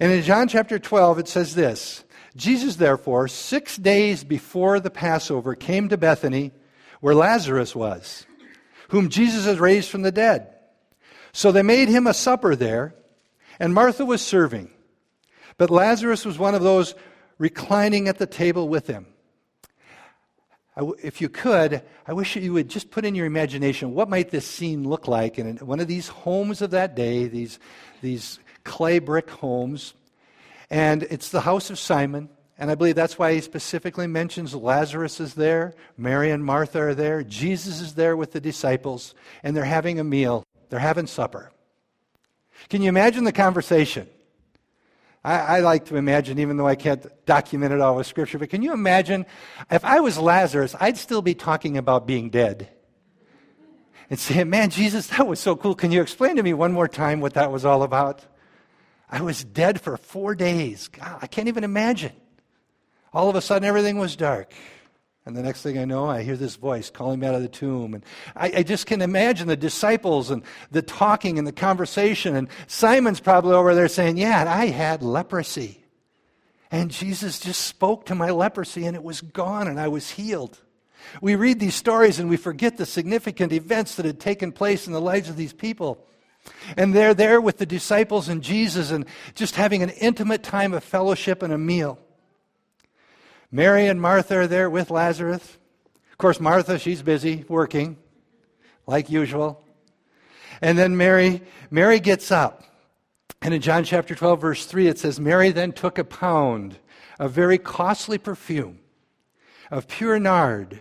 And 0.00 0.10
in 0.10 0.22
John 0.22 0.48
chapter 0.48 0.78
12, 0.78 1.20
it 1.20 1.28
says 1.28 1.54
this 1.54 2.04
Jesus, 2.36 2.76
therefore, 2.76 3.28
six 3.28 3.76
days 3.76 4.24
before 4.24 4.80
the 4.80 4.90
Passover, 4.90 5.54
came 5.54 5.88
to 5.88 5.98
Bethany 5.98 6.52
where 7.02 7.16
Lazarus 7.16 7.74
was, 7.74 8.24
whom 8.90 9.08
Jesus 9.08 9.44
had 9.44 9.58
raised 9.58 9.90
from 9.90 10.02
the 10.02 10.12
dead. 10.12 10.54
So 11.32 11.50
they 11.50 11.64
made 11.64 11.88
him 11.88 12.06
a 12.06 12.14
supper 12.14 12.54
there, 12.54 12.94
and 13.58 13.74
Martha 13.74 14.04
was 14.04 14.22
serving. 14.22 14.70
But 15.58 15.68
Lazarus 15.68 16.24
was 16.24 16.38
one 16.38 16.54
of 16.54 16.62
those 16.62 16.94
reclining 17.38 18.06
at 18.06 18.18
the 18.18 18.26
table 18.26 18.68
with 18.68 18.86
him. 18.86 19.06
If 21.02 21.20
you 21.20 21.28
could, 21.28 21.82
I 22.06 22.12
wish 22.12 22.36
you 22.36 22.52
would 22.52 22.68
just 22.68 22.92
put 22.92 23.04
in 23.04 23.16
your 23.16 23.26
imagination 23.26 23.94
what 23.94 24.08
might 24.08 24.30
this 24.30 24.46
scene 24.46 24.88
look 24.88 25.08
like 25.08 25.40
in 25.40 25.56
one 25.56 25.80
of 25.80 25.88
these 25.88 26.06
homes 26.06 26.62
of 26.62 26.70
that 26.70 26.94
day, 26.94 27.26
these, 27.26 27.58
these 28.00 28.38
clay 28.62 29.00
brick 29.00 29.28
homes. 29.28 29.92
And 30.70 31.02
it's 31.02 31.30
the 31.30 31.40
house 31.40 31.68
of 31.68 31.80
Simon. 31.80 32.28
And 32.62 32.70
I 32.70 32.76
believe 32.76 32.94
that's 32.94 33.18
why 33.18 33.34
he 33.34 33.40
specifically 33.40 34.06
mentions 34.06 34.54
Lazarus 34.54 35.18
is 35.18 35.34
there, 35.34 35.74
Mary 35.96 36.30
and 36.30 36.44
Martha 36.44 36.80
are 36.80 36.94
there, 36.94 37.24
Jesus 37.24 37.80
is 37.80 37.94
there 37.94 38.16
with 38.16 38.30
the 38.30 38.40
disciples, 38.40 39.16
and 39.42 39.56
they're 39.56 39.64
having 39.64 39.98
a 39.98 40.04
meal. 40.04 40.44
They're 40.70 40.78
having 40.78 41.08
supper. 41.08 41.50
Can 42.68 42.80
you 42.80 42.88
imagine 42.88 43.24
the 43.24 43.32
conversation? 43.32 44.06
I, 45.24 45.38
I, 45.40 45.60
like 45.60 45.86
to 45.86 45.96
imagine, 45.96 46.38
even 46.38 46.56
though 46.56 46.68
I 46.68 46.76
can't 46.76 47.04
document 47.26 47.72
it 47.72 47.80
all 47.80 47.96
with 47.96 48.06
Scripture, 48.06 48.38
but 48.38 48.48
can 48.48 48.62
you 48.62 48.72
imagine 48.72 49.26
if 49.68 49.84
I 49.84 49.98
was 49.98 50.16
Lazarus, 50.16 50.76
I'd 50.78 50.98
still 50.98 51.20
be 51.20 51.34
talking 51.34 51.76
about 51.76 52.06
being 52.06 52.30
dead. 52.30 52.68
And 54.08 54.20
saying, 54.20 54.48
man, 54.48 54.70
Jesus, 54.70 55.08
that 55.08 55.26
was 55.26 55.40
so 55.40 55.56
cool. 55.56 55.74
Can 55.74 55.90
you 55.90 56.00
explain 56.00 56.36
to 56.36 56.44
me 56.44 56.54
one 56.54 56.70
more 56.70 56.86
time 56.86 57.20
what 57.20 57.34
that 57.34 57.50
was 57.50 57.64
all 57.64 57.82
about? 57.82 58.24
I 59.10 59.20
was 59.20 59.42
dead 59.42 59.80
for 59.80 59.96
four 59.96 60.36
days. 60.36 60.86
God, 60.86 61.18
I 61.20 61.26
can't 61.26 61.48
even 61.48 61.64
imagine 61.64 62.12
all 63.12 63.28
of 63.28 63.36
a 63.36 63.40
sudden 63.40 63.66
everything 63.66 63.98
was 63.98 64.16
dark. 64.16 64.52
And 65.24 65.36
the 65.36 65.42
next 65.42 65.62
thing 65.62 65.78
I 65.78 65.84
know, 65.84 66.06
I 66.06 66.22
hear 66.22 66.36
this 66.36 66.56
voice 66.56 66.90
calling 66.90 67.20
me 67.20 67.28
out 67.28 67.36
of 67.36 67.42
the 67.42 67.48
tomb. 67.48 67.94
And 67.94 68.04
I, 68.34 68.52
I, 68.56 68.62
just 68.64 68.86
can 68.86 69.00
imagine 69.00 69.46
the 69.46 69.56
disciples 69.56 70.30
and 70.30 70.42
the 70.72 70.82
talking 70.82 71.38
and 71.38 71.46
the 71.46 71.52
conversation. 71.52 72.34
And 72.34 72.48
Simon's 72.66 73.20
probably 73.20 73.52
over 73.52 73.72
there 73.72 73.86
saying, 73.86 74.16
Yeah, 74.16 74.44
I 74.48 74.66
had 74.66 75.02
leprosy. 75.02 75.84
And 76.72 76.90
Jesus 76.90 77.38
just 77.38 77.60
spoke 77.60 78.06
to 78.06 78.16
my 78.16 78.30
leprosy 78.30 78.84
and 78.86 78.96
it 78.96 79.04
was 79.04 79.20
gone 79.20 79.68
and 79.68 79.78
I 79.78 79.88
was 79.88 80.10
healed. 80.10 80.58
We 81.20 81.36
read 81.36 81.60
these 81.60 81.74
stories 81.74 82.18
and 82.18 82.28
we 82.28 82.36
forget 82.36 82.76
the 82.76 82.86
significant 82.86 83.52
events 83.52 83.96
that 83.96 84.06
had 84.06 84.18
taken 84.18 84.50
place 84.50 84.86
in 84.86 84.92
the 84.92 85.00
lives 85.00 85.28
of 85.28 85.36
these 85.36 85.52
people. 85.52 86.04
And 86.76 86.94
they're 86.94 87.14
there 87.14 87.40
with 87.40 87.58
the 87.58 87.66
disciples 87.66 88.28
and 88.28 88.42
Jesus 88.42 88.90
and 88.90 89.04
just 89.34 89.54
having 89.54 89.82
an 89.82 89.90
intimate 89.90 90.42
time 90.42 90.72
of 90.72 90.82
fellowship 90.82 91.42
and 91.42 91.52
a 91.52 91.58
meal. 91.58 91.98
Mary 93.52 93.86
and 93.86 94.00
Martha 94.00 94.38
are 94.38 94.46
there 94.46 94.68
with 94.68 94.90
Lazarus. 94.90 95.58
Of 96.10 96.18
course, 96.18 96.40
Martha, 96.40 96.78
she's 96.78 97.02
busy 97.02 97.44
working, 97.48 97.98
like 98.86 99.10
usual. 99.10 99.62
And 100.60 100.78
then 100.78 100.96
Mary, 100.96 101.42
Mary 101.70 102.00
gets 102.00 102.32
up. 102.32 102.64
And 103.42 103.52
in 103.52 103.60
John 103.60 103.84
chapter 103.84 104.14
12, 104.14 104.40
verse 104.40 104.66
3, 104.66 104.88
it 104.88 104.98
says, 104.98 105.20
Mary 105.20 105.50
then 105.50 105.72
took 105.72 105.98
a 105.98 106.04
pound 106.04 106.78
of 107.20 107.32
very 107.32 107.58
costly 107.58 108.18
perfume 108.18 108.78
of 109.70 109.86
pure 109.86 110.18
nard 110.18 110.80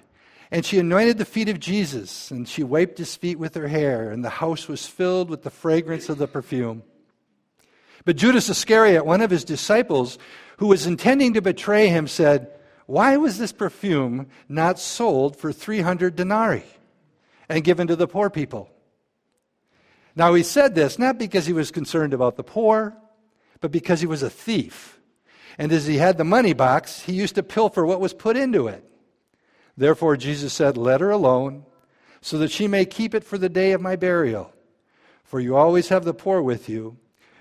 and 0.51 0.65
she 0.65 0.79
anointed 0.79 1.17
the 1.17 1.25
feet 1.25 1.47
of 1.47 1.61
Jesus, 1.61 2.29
and 2.29 2.47
she 2.47 2.61
wiped 2.61 2.97
his 2.97 3.15
feet 3.15 3.39
with 3.39 3.55
her 3.55 3.69
hair, 3.69 4.11
and 4.11 4.23
the 4.23 4.29
house 4.29 4.67
was 4.67 4.85
filled 4.85 5.29
with 5.29 5.43
the 5.43 5.49
fragrance 5.49 6.09
of 6.09 6.17
the 6.17 6.27
perfume. 6.27 6.83
But 8.03 8.17
Judas 8.17 8.49
Iscariot, 8.49 9.05
one 9.05 9.21
of 9.21 9.31
his 9.31 9.45
disciples, 9.45 10.17
who 10.57 10.67
was 10.67 10.85
intending 10.85 11.35
to 11.35 11.41
betray 11.41 11.87
him, 11.87 12.05
said, 12.05 12.51
Why 12.91 13.15
was 13.15 13.37
this 13.37 13.53
perfume 13.53 14.27
not 14.49 14.77
sold 14.77 15.37
for 15.37 15.53
300 15.53 16.13
denarii 16.13 16.65
and 17.47 17.63
given 17.63 17.87
to 17.87 17.95
the 17.95 18.05
poor 18.05 18.29
people? 18.29 18.69
Now, 20.13 20.33
he 20.33 20.43
said 20.43 20.75
this 20.75 20.99
not 20.99 21.17
because 21.17 21.45
he 21.45 21.53
was 21.53 21.71
concerned 21.71 22.13
about 22.13 22.35
the 22.35 22.43
poor, 22.43 22.97
but 23.61 23.71
because 23.71 24.01
he 24.01 24.07
was 24.07 24.23
a 24.23 24.29
thief. 24.29 24.99
And 25.57 25.71
as 25.71 25.87
he 25.87 25.99
had 25.99 26.17
the 26.17 26.25
money 26.25 26.51
box, 26.51 27.03
he 27.03 27.13
used 27.13 27.35
to 27.35 27.43
pilfer 27.43 27.85
what 27.85 28.01
was 28.01 28.13
put 28.13 28.35
into 28.35 28.67
it. 28.67 28.83
Therefore, 29.77 30.17
Jesus 30.17 30.51
said, 30.51 30.75
Let 30.75 30.99
her 30.99 31.11
alone, 31.11 31.63
so 32.19 32.37
that 32.39 32.51
she 32.51 32.67
may 32.67 32.83
keep 32.83 33.15
it 33.15 33.23
for 33.23 33.37
the 33.37 33.47
day 33.47 33.71
of 33.71 33.79
my 33.79 33.95
burial. 33.95 34.53
For 35.23 35.39
you 35.39 35.55
always 35.55 35.87
have 35.87 36.03
the 36.03 36.13
poor 36.13 36.41
with 36.41 36.67
you, 36.67 36.97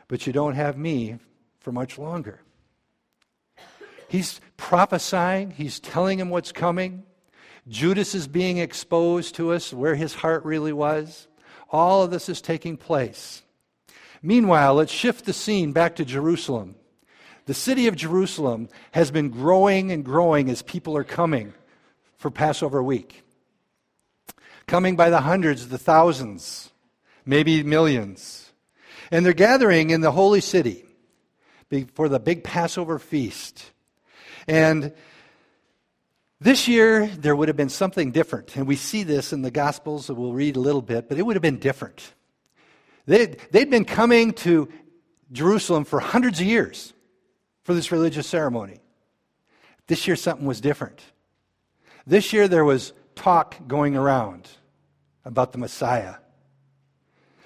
but 0.06 0.28
you 0.28 0.32
don't 0.32 0.54
have 0.54 0.78
me 0.78 1.18
for 1.58 1.72
much 1.72 1.98
longer. 1.98 2.40
He's 4.10 4.40
prophesying, 4.60 5.50
he's 5.50 5.80
telling 5.80 6.20
him 6.20 6.28
what's 6.28 6.52
coming. 6.52 7.02
Judas 7.66 8.14
is 8.14 8.28
being 8.28 8.58
exposed 8.58 9.34
to 9.36 9.52
us 9.52 9.72
where 9.72 9.94
his 9.94 10.14
heart 10.14 10.44
really 10.44 10.72
was. 10.72 11.26
All 11.70 12.02
of 12.02 12.10
this 12.10 12.28
is 12.28 12.42
taking 12.42 12.76
place. 12.76 13.42
Meanwhile, 14.22 14.74
let's 14.74 14.92
shift 14.92 15.24
the 15.24 15.32
scene 15.32 15.72
back 15.72 15.96
to 15.96 16.04
Jerusalem. 16.04 16.74
The 17.46 17.54
city 17.54 17.88
of 17.88 17.96
Jerusalem 17.96 18.68
has 18.92 19.10
been 19.10 19.30
growing 19.30 19.90
and 19.90 20.04
growing 20.04 20.50
as 20.50 20.60
people 20.60 20.94
are 20.94 21.04
coming 21.04 21.54
for 22.18 22.30
Passover 22.30 22.82
week. 22.82 23.24
Coming 24.66 24.94
by 24.94 25.08
the 25.08 25.22
hundreds, 25.22 25.68
the 25.68 25.78
thousands, 25.78 26.70
maybe 27.24 27.62
millions. 27.62 28.52
And 29.10 29.24
they're 29.24 29.32
gathering 29.32 29.88
in 29.88 30.02
the 30.02 30.12
holy 30.12 30.42
city 30.42 30.84
for 31.94 32.10
the 32.10 32.20
big 32.20 32.44
Passover 32.44 32.98
feast. 32.98 33.72
And 34.46 34.92
this 36.40 36.68
year, 36.68 37.06
there 37.06 37.36
would 37.36 37.48
have 37.48 37.56
been 37.56 37.68
something 37.68 38.12
different. 38.12 38.56
And 38.56 38.66
we 38.66 38.76
see 38.76 39.02
this 39.02 39.32
in 39.32 39.42
the 39.42 39.50
Gospels, 39.50 40.06
so 40.06 40.14
we'll 40.14 40.32
read 40.32 40.56
a 40.56 40.60
little 40.60 40.82
bit, 40.82 41.08
but 41.08 41.18
it 41.18 41.22
would 41.22 41.36
have 41.36 41.42
been 41.42 41.58
different. 41.58 42.14
They'd, 43.06 43.38
they'd 43.50 43.70
been 43.70 43.84
coming 43.84 44.32
to 44.34 44.68
Jerusalem 45.32 45.84
for 45.84 46.00
hundreds 46.00 46.40
of 46.40 46.46
years 46.46 46.94
for 47.64 47.74
this 47.74 47.92
religious 47.92 48.26
ceremony. 48.26 48.80
This 49.86 50.06
year, 50.06 50.16
something 50.16 50.46
was 50.46 50.60
different. 50.60 51.02
This 52.06 52.32
year 52.32 52.48
there 52.48 52.64
was 52.64 52.92
talk 53.14 53.56
going 53.68 53.96
around 53.96 54.48
about 55.24 55.52
the 55.52 55.58
Messiah. 55.58 56.14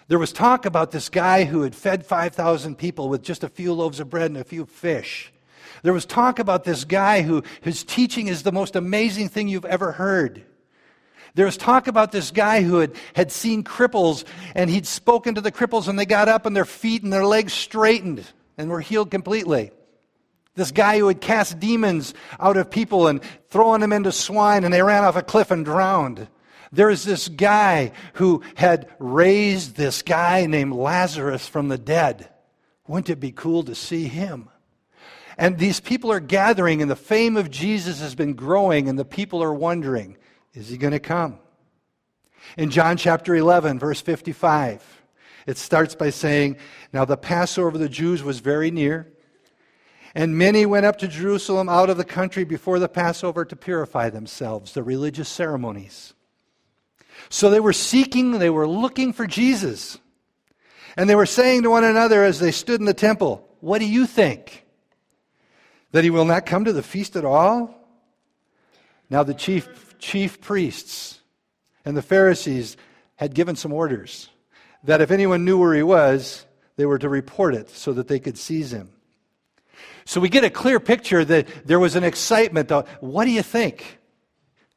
There 0.06 0.18
was 0.18 0.32
talk 0.32 0.66
about 0.66 0.90
this 0.90 1.08
guy 1.08 1.44
who 1.44 1.62
had 1.62 1.74
fed 1.74 2.06
5,000 2.06 2.76
people 2.76 3.08
with 3.08 3.22
just 3.22 3.42
a 3.42 3.48
few 3.48 3.72
loaves 3.72 4.00
of 4.00 4.10
bread 4.10 4.30
and 4.30 4.36
a 4.38 4.44
few 4.44 4.66
fish. 4.66 5.32
There 5.84 5.92
was 5.92 6.06
talk 6.06 6.38
about 6.38 6.64
this 6.64 6.84
guy 6.84 7.20
who 7.20 7.42
his 7.60 7.84
teaching 7.84 8.28
is 8.28 8.42
the 8.42 8.52
most 8.52 8.74
amazing 8.74 9.28
thing 9.28 9.48
you've 9.48 9.66
ever 9.66 9.92
heard. 9.92 10.42
There 11.34 11.44
was 11.44 11.58
talk 11.58 11.88
about 11.88 12.10
this 12.10 12.30
guy 12.30 12.62
who 12.62 12.78
had, 12.78 12.94
had 13.14 13.30
seen 13.30 13.62
cripples 13.62 14.24
and 14.54 14.70
he'd 14.70 14.86
spoken 14.86 15.34
to 15.34 15.42
the 15.42 15.52
cripples 15.52 15.86
and 15.86 15.98
they 15.98 16.06
got 16.06 16.26
up 16.26 16.46
and 16.46 16.56
their 16.56 16.64
feet 16.64 17.02
and 17.02 17.12
their 17.12 17.26
legs 17.26 17.52
straightened 17.52 18.24
and 18.56 18.70
were 18.70 18.80
healed 18.80 19.10
completely. 19.10 19.72
This 20.54 20.70
guy 20.70 20.98
who 20.98 21.08
had 21.08 21.20
cast 21.20 21.60
demons 21.60 22.14
out 22.40 22.56
of 22.56 22.70
people 22.70 23.06
and 23.06 23.20
thrown 23.50 23.80
them 23.80 23.92
into 23.92 24.10
swine 24.10 24.64
and 24.64 24.72
they 24.72 24.82
ran 24.82 25.04
off 25.04 25.16
a 25.16 25.22
cliff 25.22 25.50
and 25.50 25.66
drowned. 25.66 26.28
There 26.72 26.88
is 26.88 27.04
this 27.04 27.28
guy 27.28 27.92
who 28.14 28.42
had 28.54 28.88
raised 28.98 29.76
this 29.76 30.00
guy 30.00 30.46
named 30.46 30.72
Lazarus 30.72 31.46
from 31.46 31.68
the 31.68 31.76
dead. 31.76 32.30
Wouldn't 32.88 33.10
it 33.10 33.20
be 33.20 33.32
cool 33.32 33.64
to 33.64 33.74
see 33.74 34.08
him? 34.08 34.48
And 35.36 35.58
these 35.58 35.80
people 35.80 36.12
are 36.12 36.20
gathering, 36.20 36.80
and 36.80 36.90
the 36.90 36.96
fame 36.96 37.36
of 37.36 37.50
Jesus 37.50 38.00
has 38.00 38.14
been 38.14 38.34
growing, 38.34 38.88
and 38.88 38.98
the 38.98 39.04
people 39.04 39.42
are 39.42 39.52
wondering, 39.52 40.16
is 40.54 40.68
he 40.68 40.76
going 40.76 40.92
to 40.92 41.00
come? 41.00 41.38
In 42.56 42.70
John 42.70 42.96
chapter 42.96 43.34
11, 43.34 43.78
verse 43.78 44.00
55, 44.00 45.02
it 45.46 45.58
starts 45.58 45.94
by 45.94 46.10
saying, 46.10 46.56
Now 46.92 47.04
the 47.04 47.16
Passover 47.16 47.68
of 47.68 47.78
the 47.78 47.88
Jews 47.88 48.22
was 48.22 48.38
very 48.38 48.70
near. 48.70 49.10
And 50.14 50.38
many 50.38 50.64
went 50.64 50.86
up 50.86 50.98
to 50.98 51.08
Jerusalem 51.08 51.68
out 51.68 51.90
of 51.90 51.96
the 51.96 52.04
country 52.04 52.44
before 52.44 52.78
the 52.78 52.88
Passover 52.88 53.44
to 53.44 53.56
purify 53.56 54.10
themselves, 54.10 54.72
the 54.72 54.84
religious 54.84 55.28
ceremonies. 55.28 56.14
So 57.28 57.50
they 57.50 57.60
were 57.60 57.72
seeking, 57.72 58.38
they 58.38 58.50
were 58.50 58.68
looking 58.68 59.12
for 59.12 59.26
Jesus. 59.26 59.98
And 60.96 61.10
they 61.10 61.16
were 61.16 61.26
saying 61.26 61.64
to 61.64 61.70
one 61.70 61.82
another 61.82 62.22
as 62.22 62.38
they 62.38 62.52
stood 62.52 62.78
in 62.78 62.86
the 62.86 62.94
temple, 62.94 63.48
What 63.60 63.80
do 63.80 63.86
you 63.86 64.06
think? 64.06 64.63
That 65.94 66.02
he 66.02 66.10
will 66.10 66.24
not 66.24 66.44
come 66.44 66.64
to 66.64 66.72
the 66.72 66.82
feast 66.82 67.14
at 67.14 67.24
all? 67.24 67.72
Now 69.08 69.22
the 69.22 69.32
chief, 69.32 69.96
chief 70.00 70.40
priests 70.40 71.20
and 71.84 71.96
the 71.96 72.02
Pharisees 72.02 72.76
had 73.14 73.32
given 73.32 73.54
some 73.54 73.72
orders 73.72 74.28
that 74.82 75.00
if 75.00 75.12
anyone 75.12 75.44
knew 75.44 75.56
where 75.56 75.72
he 75.72 75.84
was, 75.84 76.46
they 76.74 76.84
were 76.84 76.98
to 76.98 77.08
report 77.08 77.54
it 77.54 77.70
so 77.70 77.92
that 77.92 78.08
they 78.08 78.18
could 78.18 78.36
seize 78.36 78.72
him. 78.72 78.90
So 80.04 80.20
we 80.20 80.28
get 80.28 80.42
a 80.42 80.50
clear 80.50 80.80
picture 80.80 81.24
that 81.24 81.46
there 81.64 81.78
was 81.78 81.94
an 81.94 82.02
excitement. 82.02 82.72
What 82.98 83.26
do 83.26 83.30
you 83.30 83.42
think? 83.42 84.00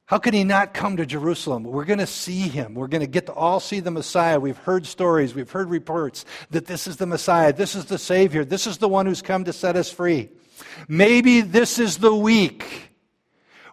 How 0.05 0.19
could 0.19 0.36
he 0.36 0.43
not 0.43 0.75
come 0.75 0.97
to 0.97 1.05
Jerusalem? 1.07 1.63
We're 1.63 1.86
going 1.86 1.97
to 1.97 2.05
see 2.05 2.41
him. 2.41 2.75
We're 2.75 2.89
going 2.89 3.01
to 3.01 3.07
get 3.07 3.25
to 3.25 3.33
all 3.33 3.59
see 3.59 3.79
the 3.79 3.89
Messiah. 3.89 4.39
We've 4.39 4.55
heard 4.55 4.86
stories, 4.86 5.33
we've 5.33 5.50
heard 5.50 5.71
reports 5.71 6.25
that 6.51 6.67
this 6.67 6.86
is 6.86 6.97
the 6.97 7.07
Messiah, 7.07 7.53
this 7.53 7.74
is 7.74 7.86
the 7.86 7.97
Savior, 7.97 8.45
this 8.45 8.67
is 8.67 8.77
the 8.77 8.88
one 8.88 9.07
who's 9.07 9.24
come 9.24 9.45
to 9.45 9.51
set 9.51 9.75
us 9.75 9.91
free. 9.91 10.29
Maybe 10.87 11.41
this 11.41 11.79
is 11.79 11.97
the 11.97 12.15
week 12.15 12.91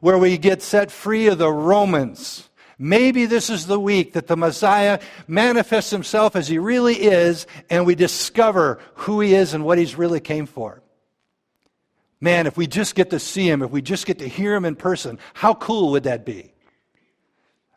where 0.00 0.18
we 0.18 0.36
get 0.36 0.62
set 0.62 0.90
free 0.90 1.28
of 1.28 1.38
the 1.38 1.50
Romans. 1.50 2.48
Maybe 2.78 3.26
this 3.26 3.50
is 3.50 3.66
the 3.66 3.80
week 3.80 4.14
that 4.14 4.26
the 4.26 4.36
Messiah 4.36 5.00
manifests 5.26 5.90
himself 5.90 6.36
as 6.36 6.48
he 6.48 6.58
really 6.58 6.94
is, 6.94 7.46
and 7.70 7.86
we 7.86 7.94
discover 7.94 8.80
who 8.94 9.20
he 9.20 9.34
is 9.34 9.54
and 9.54 9.64
what 9.64 9.78
he's 9.78 9.96
really 9.96 10.20
came 10.20 10.46
for. 10.46 10.82
Man, 12.20 12.46
if 12.46 12.56
we 12.56 12.66
just 12.66 12.94
get 12.94 13.10
to 13.10 13.18
see 13.18 13.48
him, 13.48 13.62
if 13.62 13.70
we 13.70 13.82
just 13.82 14.06
get 14.06 14.18
to 14.18 14.28
hear 14.28 14.54
him 14.54 14.64
in 14.64 14.76
person, 14.76 15.18
how 15.34 15.54
cool 15.54 15.92
would 15.92 16.04
that 16.04 16.24
be? 16.24 16.52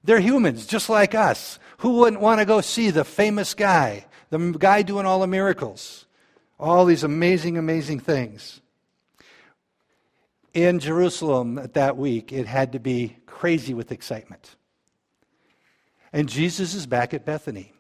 They're 0.04 0.20
humans, 0.20 0.66
just 0.66 0.90
like 0.90 1.14
us. 1.14 1.60
Who 1.80 1.98
wouldn't 1.98 2.22
want 2.22 2.40
to 2.40 2.46
go 2.46 2.62
see 2.62 2.90
the 2.90 3.04
famous 3.04 3.54
guy, 3.54 4.06
the 4.30 4.38
guy 4.52 4.82
doing 4.82 5.06
all 5.06 5.20
the 5.20 5.28
miracles, 5.28 6.06
all 6.60 6.86
these 6.86 7.04
amazing, 7.04 7.58
amazing 7.58 8.00
things? 8.00 8.62
In 10.58 10.80
Jerusalem 10.80 11.60
at 11.60 11.76
that 11.76 11.98
week, 11.98 12.34
it 12.34 12.48
had 12.48 12.72
to 12.72 12.80
be 12.80 13.16
crazy 13.28 13.76
with 13.76 13.92
excitement. 13.92 14.56
And 16.12 16.28
Jesus 16.28 16.74
is 16.74 16.88
back 16.88 17.14
at 17.14 17.28
Bethany. 17.28 17.74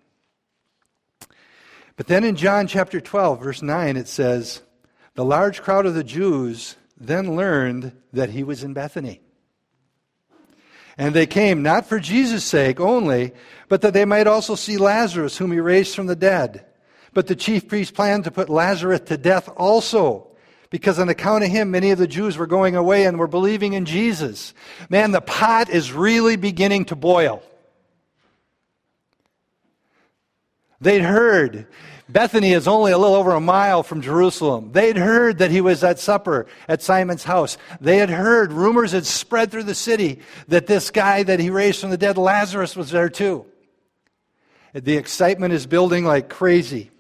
But 1.96 2.06
then 2.06 2.24
in 2.24 2.36
John 2.36 2.68
chapter 2.68 3.02
12, 3.02 3.42
verse 3.42 3.64
9, 3.64 3.98
it 3.98 4.08
says, 4.08 4.62
the 5.16 5.26
large 5.26 5.64
crowd 5.64 5.88
of 5.88 5.96
the 5.96 6.04
Jews 6.04 6.76
then 6.96 7.36
learned 7.36 7.94
that 8.14 8.30
he 8.30 8.44
was 8.44 8.64
in 8.64 8.74
Bethany. 8.74 9.22
And 11.00 11.16
they 11.16 11.26
came 11.26 11.64
not 11.64 11.88
for 11.88 12.00
Jesus' 12.00 12.44
sake 12.44 12.80
only, 12.80 13.32
but 13.70 13.82
that 13.82 13.96
they 13.96 14.06
might 14.06 14.28
also 14.28 14.54
see 14.54 14.78
Lazarus, 14.78 15.36
whom 15.36 15.52
he 15.52 15.60
raised 15.60 15.96
from 15.96 16.06
the 16.06 16.16
dead. 16.16 16.68
But 17.12 17.26
the 17.26 17.36
chief 17.36 17.68
priests 17.68 17.92
planned 17.92 18.26
to 18.26 18.32
put 18.32 18.50
Lazarus 18.50 19.00
to 19.08 19.18
death 19.18 19.50
also, 19.58 20.27
because 20.70 21.00
on 21.00 21.10
account 21.10 21.44
of 21.44 21.50
him, 21.50 21.72
many 21.72 21.92
of 21.92 22.00
the 22.00 22.08
Jews 22.08 22.38
were 22.38 22.48
going 22.48 22.76
away 22.76 23.06
and 23.06 23.18
were 23.18 23.28
believing 23.28 23.74
in 23.74 23.86
Jesus. 23.86 24.54
Man, 24.90 25.12
the 25.12 25.22
pot 25.22 25.70
is 25.70 25.94
really 25.94 26.36
beginning 26.36 26.86
to 26.86 26.96
boil. 26.96 27.42
They'd 30.80 31.02
heard 31.02 31.68
Bethany 32.10 32.54
is 32.54 32.68
only 32.68 32.94
a 32.94 32.98
little 32.98 33.16
over 33.16 33.32
a 33.32 33.42
mile 33.42 33.84
from 33.84 34.02
Jerusalem. 34.02 34.72
They'd 34.72 34.96
heard 34.96 35.40
that 35.40 35.52
he 35.52 35.60
was 35.60 35.84
at 35.84 36.00
supper 36.00 36.48
at 36.68 36.82
Simon's 36.82 37.24
house. 37.24 37.58
They 37.82 37.98
had 37.98 38.10
heard, 38.10 38.54
rumors 38.54 38.94
had 38.94 39.06
spread 39.06 39.52
through 39.52 39.64
the 39.64 39.76
city 39.76 40.22
that 40.48 40.68
this 40.68 40.90
guy 40.90 41.24
that 41.24 41.40
he 41.40 41.50
raised 41.50 41.82
from 41.82 41.90
the 41.90 41.98
dead, 41.98 42.18
Lazarus, 42.18 42.76
was 42.76 42.92
there 42.92 43.10
too. 43.10 43.46
The 44.74 44.96
excitement 44.96 45.54
is 45.54 45.66
building 45.66 46.06
like 46.06 46.30
crazy. 46.30 46.92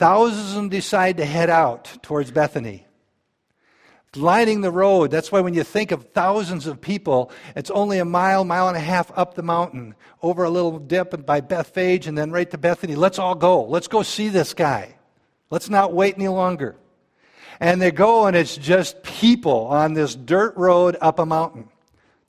Thousands 0.00 0.48
of 0.48 0.54
them 0.54 0.68
decide 0.70 1.18
to 1.18 1.26
head 1.26 1.50
out 1.50 1.98
towards 2.02 2.30
Bethany 2.30 2.86
lining 4.16 4.60
the 4.60 4.70
road. 4.70 5.10
That's 5.10 5.30
why 5.30 5.40
when 5.40 5.54
you 5.54 5.62
think 5.62 5.92
of 5.92 6.10
thousands 6.10 6.66
of 6.66 6.80
people, 6.80 7.30
it's 7.54 7.70
only 7.70 7.98
a 7.98 8.04
mile, 8.04 8.44
mile 8.44 8.68
and 8.68 8.76
a 8.76 8.80
half 8.80 9.16
up 9.16 9.34
the 9.34 9.42
mountain, 9.42 9.94
over 10.22 10.44
a 10.44 10.50
little 10.50 10.78
dip 10.78 11.24
by 11.24 11.40
Bethphage, 11.40 12.06
and 12.06 12.16
then 12.18 12.30
right 12.30 12.50
to 12.50 12.58
Bethany. 12.58 12.96
Let's 12.96 13.18
all 13.18 13.34
go. 13.34 13.62
Let's 13.62 13.88
go 13.88 14.02
see 14.02 14.28
this 14.28 14.54
guy. 14.54 14.96
Let's 15.50 15.70
not 15.70 15.92
wait 15.92 16.16
any 16.16 16.28
longer. 16.28 16.76
And 17.60 17.80
they 17.80 17.90
go, 17.90 18.26
and 18.26 18.34
it's 18.34 18.56
just 18.56 19.02
people 19.02 19.66
on 19.66 19.94
this 19.94 20.14
dirt 20.14 20.56
road 20.56 20.96
up 21.00 21.18
a 21.18 21.26
mountain. 21.26 21.68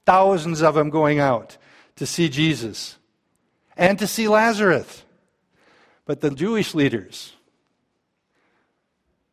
Thousands 0.06 0.62
of 0.62 0.76
them 0.76 0.90
going 0.90 1.20
out 1.20 1.58
to 1.96 2.06
see 2.06 2.30
Jesus 2.30 2.98
and 3.78 3.98
to 3.98 4.08
see 4.08 4.28
Lazarus. 4.28 5.04
But 6.06 6.22
the 6.22 6.32
Jewish 6.32 6.76
leaders, 6.76 7.34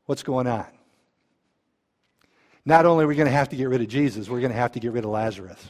what's 0.08 0.22
going 0.22 0.46
on? 0.46 0.66
Not 2.64 2.86
only 2.86 3.04
are 3.04 3.06
we 3.06 3.14
going 3.14 3.26
to 3.26 3.32
have 3.32 3.50
to 3.50 3.56
get 3.56 3.68
rid 3.68 3.82
of 3.82 3.88
Jesus, 3.88 4.26
we're 4.26 4.40
going 4.40 4.52
to 4.52 4.58
have 4.58 4.72
to 4.72 4.80
get 4.80 4.92
rid 4.92 5.04
of 5.04 5.10
Lazarus. 5.10 5.60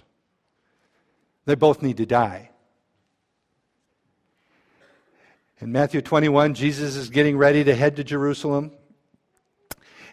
They 1.45 1.57
both 1.57 1.83
need 1.83 1.97
to 1.97 2.07
die. 2.07 2.51
In 5.61 5.73
Matthew 5.73 6.01
21, 6.01 6.55
Jesus 6.55 6.95
is 6.95 7.11
getting 7.11 7.37
ready 7.37 7.65
to 7.65 7.75
head 7.75 7.97
to 7.97 8.05
Jerusalem. 8.05 8.71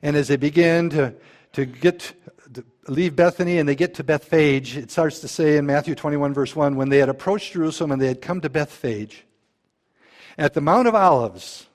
And 0.02 0.16
as 0.16 0.28
they 0.28 0.38
begin 0.38 0.90
to, 0.90 1.14
to 1.54 1.66
get 1.66 2.14
to 2.56 2.66
leave 2.88 3.16
Bethany 3.16 3.60
and 3.60 3.70
they 3.70 3.76
get 3.76 3.94
to 3.96 4.04
Bethphage, 4.04 4.76
it 4.76 4.90
starts 4.90 5.20
to 5.20 5.28
say 5.28 5.58
in 5.58 5.68
Matthew 5.68 5.94
21, 5.94 6.34
verse 6.34 6.56
1 6.56 6.76
when 6.78 6.90
they 6.90 6.98
had 6.98 7.10
approached 7.10 7.54
Jerusalem 7.54 7.92
and 7.92 8.02
they 8.02 8.08
had 8.08 8.24
come 8.24 8.42
to 8.42 8.50
Bethphage, 8.50 9.24
at 10.36 10.56
the 10.56 10.62
Mount 10.62 10.88
of 10.88 10.96
Olives, 10.96 11.68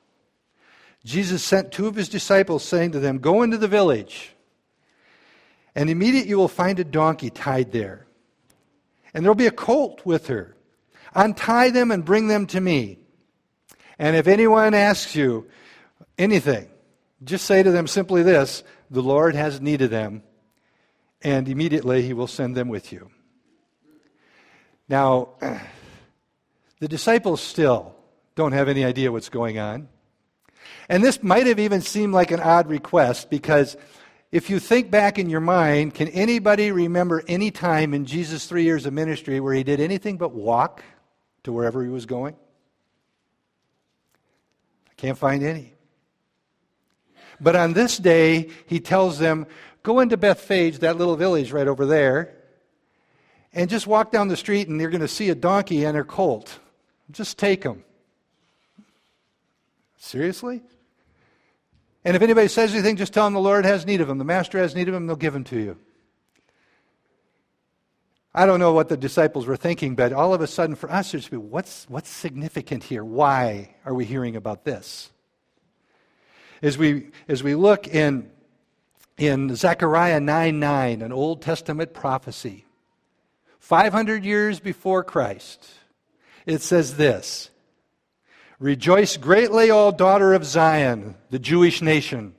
Jesus 1.05 1.43
sent 1.43 1.73
two 1.73 1.87
of 1.87 1.95
his 1.95 2.09
disciples, 2.09 2.63
saying 2.63 2.93
to 2.93 3.01
them, 3.01 3.19
Go 3.19 3.43
into 3.43 3.59
the 3.59 3.69
village 3.69 4.35
and 5.75 5.89
immediately 5.89 6.31
you 6.31 6.37
will 6.37 6.49
find 6.49 6.79
a 6.79 6.85
donkey 6.85 7.31
tied 7.31 7.73
there. 7.73 8.07
And 9.15 9.25
there'll 9.25 9.35
be 9.35 9.47
a 9.47 9.53
colt 9.53 10.05
with 10.05 10.27
her. 10.29 10.57
Untie 11.15 11.71
them 11.71 11.91
and 11.91 12.05
bring 12.05 12.29
them 12.29 12.47
to 12.49 12.61
me. 12.61 12.99
And 13.99 14.17
if 14.17 14.27
anyone 14.27 14.75
asks 14.75 15.15
you 15.15 15.49
anything, 16.19 16.69
just 17.23 17.45
say 17.45 17.63
to 17.63 17.71
them 17.71 17.87
simply 17.87 18.23
this 18.23 18.63
The 18.91 19.03
Lord 19.03 19.35
has 19.35 19.61
need 19.61 19.83
of 19.83 19.91
them, 19.91 20.23
and 21.23 21.49
immediately 21.49 22.03
he 22.03 22.13
will 22.13 22.27
send 22.27 22.57
them 22.57 22.69
with 22.69 22.93
you. 22.93 23.11
Now, 24.89 25.31
the 26.81 26.89
disciples 26.89 27.41
still 27.41 27.95
don't 28.37 28.53
have 28.53 28.69
any 28.69 28.85
idea 28.85 29.13
what's 29.13 29.29
going 29.29 29.59
on. 29.59 29.89
And 30.89 31.05
this 31.05 31.23
might 31.23 31.47
have 31.47 31.59
even 31.59 31.81
seemed 31.81 32.13
like 32.13 32.31
an 32.31 32.41
odd 32.41 32.69
request 32.69 33.31
because 33.31 33.77
if 34.33 34.49
you 34.51 34.59
think 34.59 34.91
back 34.91 35.19
in 35.19 35.29
your 35.29 35.41
mind, 35.41 35.95
can 35.95 36.09
anybody 36.09 36.71
remember 36.71 37.23
any 37.27 37.51
time 37.51 37.95
in 37.95 38.07
Jesus' 38.07 38.47
three 38.47 38.65
years 38.65 38.87
of 38.87 38.93
ministry 38.93 39.41
where 39.41 39.55
he 39.55 39.65
did 39.65 39.81
anything 39.81 40.19
but 40.19 40.33
walk 40.33 40.83
to 41.45 41.53
wherever 41.53 41.83
he 41.83 41.89
was 41.89 42.07
going? 42.07 42.35
I 44.89 44.95
can't 44.97 45.19
find 45.19 45.43
any. 45.43 45.75
But 47.41 47.57
on 47.57 47.73
this 47.73 47.97
day, 47.97 48.51
he 48.67 48.81
tells 48.81 49.19
them, 49.19 49.47
Go 49.83 50.01
into 50.01 50.17
Bethphage, 50.17 50.81
that 50.81 50.99
little 50.99 51.17
village 51.17 51.53
right 51.53 51.67
over 51.67 51.87
there, 51.87 52.35
and 53.53 53.71
just 53.71 53.87
walk 53.87 54.13
down 54.13 54.29
the 54.29 54.37
street, 54.37 54.69
and 54.69 54.81
you're 54.81 54.91
going 54.91 55.01
to 55.01 55.09
see 55.09 55.31
a 55.31 55.35
donkey 55.35 55.85
and 55.85 55.97
her 55.97 56.05
colt. 56.05 56.59
Just 57.11 57.39
take 57.39 57.63
them. 57.63 57.83
Seriously? 60.01 60.63
And 62.07 62.17
if 62.17 62.23
anybody 62.23 62.49
says 62.49 62.73
anything, 62.73 62.97
just 62.97 63.13
tell 63.13 63.25
them 63.25 63.35
the 63.35 63.41
Lord 63.41 63.67
has 63.67 63.85
need 63.85 64.01
of 64.01 64.09
him. 64.09 64.17
The 64.17 64.25
Master 64.25 64.59
has 64.59 64.75
need 64.75 64.89
of 64.89 64.95
them, 64.95 65.07
they'll 65.07 65.15
give 65.15 65.35
him 65.35 65.45
to 65.45 65.61
you. 65.61 65.77
I 68.35 68.47
don't 68.47 68.61
know 68.61 68.73
what 68.73 68.89
the 68.89 68.97
disciples 68.97 69.47
were 69.47 69.57
thinking, 69.57 69.97
but 69.97 70.13
all 70.13 70.33
of 70.33 70.41
a 70.41 70.47
sudden 70.47 70.75
for 70.75 70.91
us, 70.91 71.13
there's 71.13 71.31
what's, 71.31 71.85
what's 71.89 72.09
significant 72.09 72.83
here? 72.83 73.05
Why 73.05 73.75
are 73.85 73.93
we 73.93 74.07
hearing 74.07 74.37
about 74.37 74.65
this? 74.65 75.11
As 76.63 76.79
we, 76.79 77.11
as 77.29 77.43
we 77.43 77.55
look 77.55 77.87
in, 77.87 78.31
in 79.19 79.55
Zechariah 79.55 80.21
9 80.21 80.59
9, 80.61 81.03
an 81.03 81.13
Old 81.13 81.43
Testament 81.43 81.93
prophecy, 81.93 82.65
500 83.59 84.25
years 84.25 84.61
before 84.61 85.05
Christ, 85.05 85.69
it 86.47 86.63
says 86.63 86.97
this 86.97 87.51
Rejoice 88.61 89.17
greatly, 89.17 89.71
O 89.71 89.91
daughter 89.91 90.35
of 90.35 90.45
Zion, 90.45 91.17
the 91.31 91.39
Jewish 91.39 91.81
nation. 91.81 92.35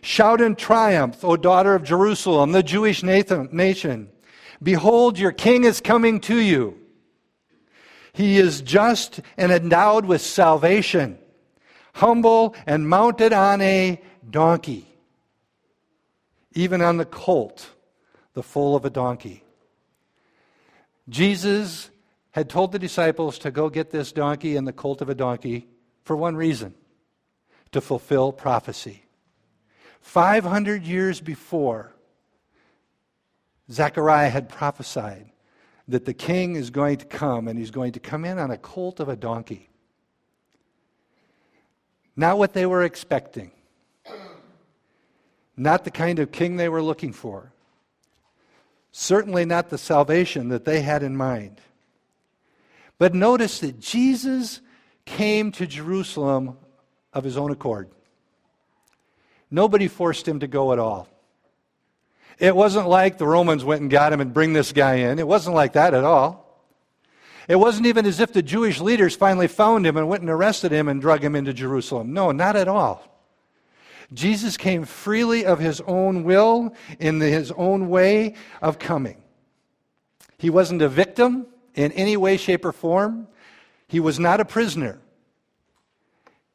Shout 0.00 0.40
in 0.40 0.54
triumph, 0.54 1.24
O 1.24 1.36
daughter 1.36 1.74
of 1.74 1.82
Jerusalem, 1.82 2.52
the 2.52 2.62
Jewish 2.62 3.02
nation. 3.02 4.08
Behold, 4.62 5.18
your 5.18 5.32
king 5.32 5.64
is 5.64 5.80
coming 5.80 6.20
to 6.20 6.38
you. 6.38 6.78
He 8.12 8.38
is 8.38 8.62
just 8.62 9.20
and 9.36 9.50
endowed 9.50 10.04
with 10.04 10.20
salvation, 10.20 11.18
humble 11.94 12.54
and 12.64 12.88
mounted 12.88 13.32
on 13.32 13.60
a 13.60 14.00
donkey, 14.28 14.86
even 16.52 16.80
on 16.80 16.96
the 16.96 17.04
colt, 17.04 17.70
the 18.34 18.42
foal 18.42 18.76
of 18.76 18.84
a 18.84 18.90
donkey. 18.90 19.42
Jesus 21.08 21.90
had 22.32 22.48
told 22.48 22.72
the 22.72 22.78
disciples 22.78 23.38
to 23.38 23.50
go 23.50 23.68
get 23.68 23.90
this 23.90 24.12
donkey 24.12 24.56
and 24.56 24.66
the 24.66 24.72
colt 24.72 25.02
of 25.02 25.08
a 25.08 25.14
donkey 25.14 25.66
for 26.04 26.16
one 26.16 26.36
reason 26.36 26.74
to 27.72 27.80
fulfill 27.80 28.32
prophecy. 28.32 29.04
500 30.00 30.84
years 30.84 31.20
before, 31.20 31.92
Zechariah 33.70 34.30
had 34.30 34.48
prophesied 34.48 35.30
that 35.88 36.04
the 36.04 36.14
king 36.14 36.56
is 36.56 36.70
going 36.70 36.96
to 36.98 37.04
come 37.04 37.48
and 37.48 37.58
he's 37.58 37.70
going 37.70 37.92
to 37.92 38.00
come 38.00 38.24
in 38.24 38.38
on 38.38 38.50
a 38.50 38.56
colt 38.56 39.00
of 39.00 39.08
a 39.08 39.16
donkey. 39.16 39.68
Not 42.16 42.38
what 42.38 42.52
they 42.52 42.66
were 42.66 42.84
expecting, 42.84 43.50
not 45.56 45.84
the 45.84 45.90
kind 45.90 46.18
of 46.18 46.32
king 46.32 46.56
they 46.56 46.68
were 46.68 46.82
looking 46.82 47.12
for, 47.12 47.52
certainly 48.92 49.44
not 49.44 49.70
the 49.70 49.78
salvation 49.78 50.48
that 50.48 50.64
they 50.64 50.80
had 50.80 51.02
in 51.02 51.16
mind. 51.16 51.60
But 53.00 53.14
notice 53.14 53.60
that 53.60 53.80
Jesus 53.80 54.60
came 55.06 55.52
to 55.52 55.66
Jerusalem 55.66 56.58
of 57.14 57.24
his 57.24 57.38
own 57.38 57.50
accord. 57.50 57.88
Nobody 59.50 59.88
forced 59.88 60.28
him 60.28 60.40
to 60.40 60.46
go 60.46 60.74
at 60.74 60.78
all. 60.78 61.08
It 62.38 62.54
wasn't 62.54 62.88
like 62.88 63.16
the 63.16 63.26
Romans 63.26 63.64
went 63.64 63.80
and 63.80 63.90
got 63.90 64.12
him 64.12 64.20
and 64.20 64.34
bring 64.34 64.52
this 64.52 64.72
guy 64.72 64.96
in. 64.96 65.18
It 65.18 65.26
wasn't 65.26 65.56
like 65.56 65.72
that 65.72 65.94
at 65.94 66.04
all. 66.04 66.62
It 67.48 67.56
wasn't 67.56 67.86
even 67.86 68.04
as 68.04 68.20
if 68.20 68.34
the 68.34 68.42
Jewish 68.42 68.82
leaders 68.82 69.16
finally 69.16 69.48
found 69.48 69.86
him 69.86 69.96
and 69.96 70.06
went 70.06 70.20
and 70.20 70.28
arrested 70.28 70.70
him 70.70 70.86
and 70.86 71.00
drug 71.00 71.24
him 71.24 71.34
into 71.34 71.54
Jerusalem. 71.54 72.12
No, 72.12 72.32
not 72.32 72.54
at 72.54 72.68
all. 72.68 73.02
Jesus 74.12 74.58
came 74.58 74.84
freely 74.84 75.46
of 75.46 75.58
his 75.58 75.80
own 75.86 76.22
will 76.22 76.74
in 76.98 77.18
his 77.18 77.50
own 77.52 77.88
way 77.88 78.34
of 78.60 78.78
coming. 78.78 79.22
He 80.36 80.50
wasn't 80.50 80.82
a 80.82 80.88
victim 80.90 81.46
in 81.74 81.92
any 81.92 82.16
way, 82.16 82.36
shape, 82.36 82.64
or 82.64 82.72
form. 82.72 83.28
He 83.88 84.00
was 84.00 84.18
not 84.18 84.40
a 84.40 84.44
prisoner. 84.44 85.00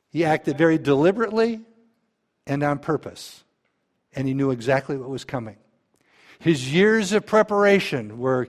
He 0.10 0.24
acted 0.24 0.58
very 0.58 0.78
deliberately 0.78 1.62
and 2.48 2.64
on 2.64 2.80
purpose, 2.80 3.44
and 4.14 4.28
he 4.28 4.34
knew 4.34 4.52
exactly 4.52 4.98
what 4.98 5.10
was 5.10 5.26
coming. 5.26 5.58
His 6.40 6.74
years 6.74 7.12
of 7.12 7.26
preparation 7.26 8.20
were 8.20 8.48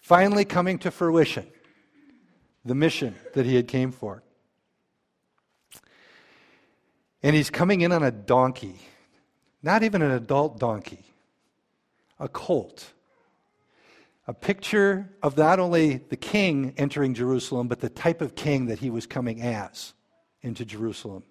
finally 0.00 0.44
coming 0.44 0.78
to 0.78 0.90
fruition, 0.90 1.46
the 2.64 2.74
mission 2.74 3.14
that 3.34 3.46
he 3.46 3.56
had 3.56 3.66
came 3.66 3.92
for. 3.92 4.22
And 7.22 7.36
he's 7.36 7.50
coming 7.50 7.80
in 7.80 7.92
on 7.92 8.02
a 8.02 8.10
donkey, 8.10 8.76
not 9.62 9.82
even 9.82 10.02
an 10.02 10.10
adult 10.10 10.58
donkey, 10.58 11.04
a 12.18 12.28
colt 12.28 12.92
a 14.30 14.32
picture 14.32 15.10
of 15.24 15.36
not 15.36 15.58
only 15.58 15.96
the 15.96 16.16
king 16.16 16.72
entering 16.76 17.14
Jerusalem, 17.14 17.66
but 17.66 17.80
the 17.80 17.88
type 17.88 18.20
of 18.20 18.36
king 18.36 18.66
that 18.66 18.78
he 18.78 18.88
was 18.88 19.04
coming 19.04 19.42
as 19.42 19.92
into 20.40 20.64
Jerusalem. 20.64 21.24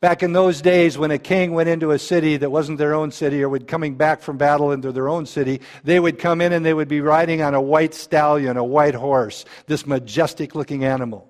Back 0.00 0.22
in 0.22 0.32
those 0.32 0.62
days, 0.62 0.96
when 0.96 1.10
a 1.10 1.18
king 1.18 1.50
went 1.52 1.68
into 1.68 1.90
a 1.90 1.98
city 1.98 2.36
that 2.36 2.52
wasn't 2.52 2.78
their 2.78 2.94
own 2.94 3.10
city 3.10 3.42
or 3.42 3.48
would 3.48 3.66
coming 3.66 3.96
back 3.96 4.22
from 4.22 4.38
battle 4.38 4.70
into 4.70 4.92
their 4.92 5.08
own 5.08 5.26
city, 5.26 5.60
they 5.82 5.98
would 5.98 6.20
come 6.20 6.40
in 6.40 6.52
and 6.52 6.64
they 6.64 6.72
would 6.72 6.86
be 6.86 7.00
riding 7.00 7.42
on 7.42 7.52
a 7.52 7.60
white 7.60 7.94
stallion, 7.94 8.56
a 8.56 8.62
white 8.62 8.94
horse, 8.94 9.44
this 9.66 9.84
majestic 9.84 10.54
looking 10.54 10.84
animal. 10.84 11.28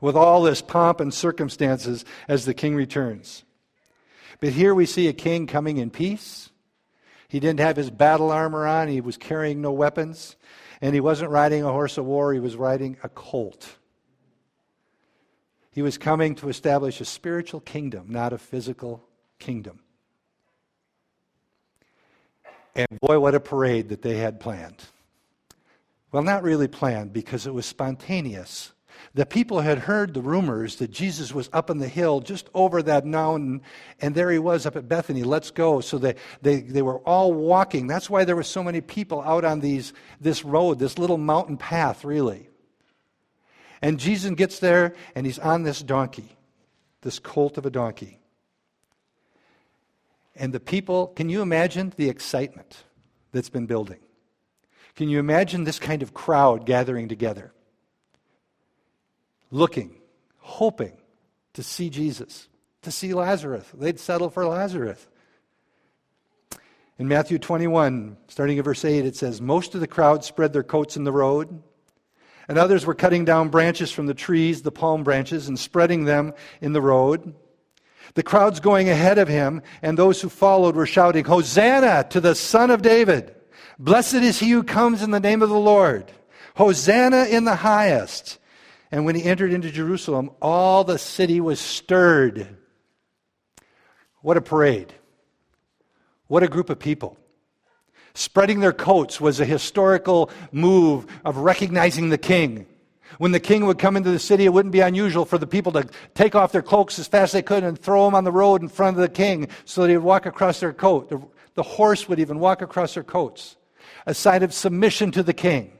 with 0.00 0.16
all 0.16 0.42
this 0.42 0.62
pomp 0.62 1.00
and 1.00 1.12
circumstances 1.12 2.04
as 2.28 2.44
the 2.44 2.54
king 2.54 2.74
returns. 2.74 3.44
But 4.40 4.52
here 4.52 4.74
we 4.74 4.86
see 4.86 5.08
a 5.08 5.12
king 5.12 5.46
coming 5.46 5.76
in 5.76 5.90
peace. 5.90 6.49
He 7.30 7.38
didn't 7.38 7.60
have 7.60 7.76
his 7.76 7.90
battle 7.90 8.32
armor 8.32 8.66
on, 8.66 8.88
he 8.88 9.00
was 9.00 9.16
carrying 9.16 9.60
no 9.60 9.70
weapons, 9.70 10.34
and 10.80 10.94
he 10.94 11.00
wasn't 11.00 11.30
riding 11.30 11.62
a 11.62 11.70
horse 11.70 11.96
of 11.96 12.04
war, 12.04 12.34
he 12.34 12.40
was 12.40 12.56
riding 12.56 12.96
a 13.04 13.08
colt. 13.08 13.76
He 15.70 15.80
was 15.80 15.96
coming 15.96 16.34
to 16.34 16.48
establish 16.48 17.00
a 17.00 17.04
spiritual 17.04 17.60
kingdom, 17.60 18.06
not 18.08 18.32
a 18.32 18.38
physical 18.38 19.04
kingdom. 19.38 19.78
And 22.74 22.98
boy, 23.00 23.20
what 23.20 23.36
a 23.36 23.40
parade 23.40 23.90
that 23.90 24.02
they 24.02 24.16
had 24.16 24.40
planned. 24.40 24.82
Well, 26.10 26.24
not 26.24 26.42
really 26.42 26.66
planned 26.66 27.12
because 27.12 27.46
it 27.46 27.54
was 27.54 27.64
spontaneous. 27.64 28.72
The 29.12 29.26
people 29.26 29.60
had 29.60 29.78
heard 29.78 30.14
the 30.14 30.22
rumors 30.22 30.76
that 30.76 30.92
Jesus 30.92 31.34
was 31.34 31.50
up 31.52 31.68
on 31.68 31.78
the 31.78 31.88
hill 31.88 32.20
just 32.20 32.48
over 32.54 32.80
that 32.82 33.04
mountain, 33.04 33.62
and 34.00 34.14
there 34.14 34.30
he 34.30 34.38
was 34.38 34.66
up 34.66 34.76
at 34.76 34.88
Bethany. 34.88 35.24
Let's 35.24 35.50
go. 35.50 35.80
So 35.80 35.98
they, 35.98 36.14
they, 36.42 36.60
they 36.60 36.82
were 36.82 36.98
all 37.00 37.32
walking. 37.32 37.88
That's 37.88 38.08
why 38.08 38.24
there 38.24 38.36
were 38.36 38.44
so 38.44 38.62
many 38.62 38.80
people 38.80 39.20
out 39.22 39.44
on 39.44 39.58
these, 39.58 39.92
this 40.20 40.44
road, 40.44 40.78
this 40.78 40.96
little 40.96 41.18
mountain 41.18 41.56
path, 41.56 42.04
really. 42.04 42.48
And 43.82 43.98
Jesus 43.98 44.30
gets 44.32 44.60
there, 44.60 44.94
and 45.16 45.26
he's 45.26 45.40
on 45.40 45.64
this 45.64 45.82
donkey, 45.82 46.36
this 47.00 47.18
colt 47.18 47.58
of 47.58 47.66
a 47.66 47.70
donkey. 47.70 48.20
And 50.36 50.52
the 50.52 50.60
people, 50.60 51.08
can 51.08 51.28
you 51.28 51.42
imagine 51.42 51.92
the 51.96 52.08
excitement 52.08 52.84
that's 53.32 53.50
been 53.50 53.66
building? 53.66 53.98
Can 54.94 55.08
you 55.08 55.18
imagine 55.18 55.64
this 55.64 55.80
kind 55.80 56.02
of 56.02 56.14
crowd 56.14 56.64
gathering 56.64 57.08
together? 57.08 57.52
Looking, 59.50 59.96
hoping 60.38 60.96
to 61.54 61.62
see 61.62 61.90
Jesus, 61.90 62.48
to 62.82 62.90
see 62.90 63.14
Lazarus. 63.14 63.66
They'd 63.74 64.00
settle 64.00 64.30
for 64.30 64.46
Lazarus. 64.46 65.06
In 66.98 67.08
Matthew 67.08 67.38
21, 67.38 68.16
starting 68.28 68.58
at 68.58 68.64
verse 68.64 68.84
8, 68.84 69.06
it 69.06 69.16
says, 69.16 69.40
Most 69.40 69.74
of 69.74 69.80
the 69.80 69.86
crowd 69.86 70.22
spread 70.22 70.52
their 70.52 70.62
coats 70.62 70.96
in 70.96 71.04
the 71.04 71.12
road, 71.12 71.62
and 72.46 72.58
others 72.58 72.84
were 72.84 72.94
cutting 72.94 73.24
down 73.24 73.48
branches 73.48 73.90
from 73.90 74.06
the 74.06 74.14
trees, 74.14 74.62
the 74.62 74.70
palm 74.70 75.02
branches, 75.02 75.48
and 75.48 75.58
spreading 75.58 76.04
them 76.04 76.34
in 76.60 76.72
the 76.72 76.82
road. 76.82 77.34
The 78.14 78.22
crowds 78.22 78.60
going 78.60 78.88
ahead 78.88 79.18
of 79.18 79.28
him 79.28 79.62
and 79.82 79.96
those 79.96 80.20
who 80.20 80.28
followed 80.28 80.76
were 80.76 80.86
shouting, 80.86 81.24
Hosanna 81.24 82.06
to 82.10 82.20
the 82.20 82.34
Son 82.34 82.70
of 82.70 82.82
David! 82.82 83.34
Blessed 83.78 84.14
is 84.16 84.38
he 84.38 84.50
who 84.50 84.62
comes 84.62 85.02
in 85.02 85.10
the 85.10 85.20
name 85.20 85.42
of 85.42 85.48
the 85.48 85.58
Lord! 85.58 86.12
Hosanna 86.56 87.24
in 87.26 87.44
the 87.44 87.54
highest! 87.56 88.39
And 88.92 89.04
when 89.04 89.14
he 89.14 89.24
entered 89.24 89.52
into 89.52 89.70
Jerusalem, 89.70 90.30
all 90.42 90.84
the 90.84 90.98
city 90.98 91.40
was 91.40 91.60
stirred. 91.60 92.56
What 94.22 94.36
a 94.36 94.40
parade! 94.40 94.92
What 96.26 96.42
a 96.42 96.48
group 96.48 96.70
of 96.70 96.78
people. 96.78 97.16
Spreading 98.14 98.60
their 98.60 98.72
coats 98.72 99.20
was 99.20 99.40
a 99.40 99.44
historical 99.44 100.30
move 100.52 101.06
of 101.24 101.38
recognizing 101.38 102.08
the 102.08 102.18
king. 102.18 102.66
When 103.18 103.32
the 103.32 103.40
king 103.40 103.66
would 103.66 103.78
come 103.78 103.96
into 103.96 104.10
the 104.10 104.18
city, 104.18 104.44
it 104.44 104.52
wouldn't 104.52 104.72
be 104.72 104.80
unusual 104.80 105.24
for 105.24 105.38
the 105.38 105.46
people 105.46 105.72
to 105.72 105.88
take 106.14 106.34
off 106.34 106.52
their 106.52 106.62
cloaks 106.62 106.98
as 106.98 107.08
fast 107.08 107.30
as 107.30 107.32
they 107.32 107.42
could 107.42 107.64
and 107.64 107.78
throw 107.78 108.04
them 108.04 108.14
on 108.14 108.24
the 108.24 108.32
road 108.32 108.62
in 108.62 108.68
front 108.68 108.96
of 108.96 109.00
the 109.02 109.08
king 109.08 109.48
so 109.64 109.82
that 109.82 109.88
he 109.88 109.96
would 109.96 110.04
walk 110.04 110.26
across 110.26 110.60
their 110.60 110.72
coat. 110.72 111.08
The, 111.08 111.20
the 111.54 111.62
horse 111.62 112.08
would 112.08 112.20
even 112.20 112.38
walk 112.38 112.62
across 112.62 112.94
their 112.94 113.02
coats, 113.02 113.56
a 114.06 114.14
sign 114.14 114.42
of 114.42 114.54
submission 114.54 115.10
to 115.12 115.22
the 115.22 115.34
king. 115.34 115.72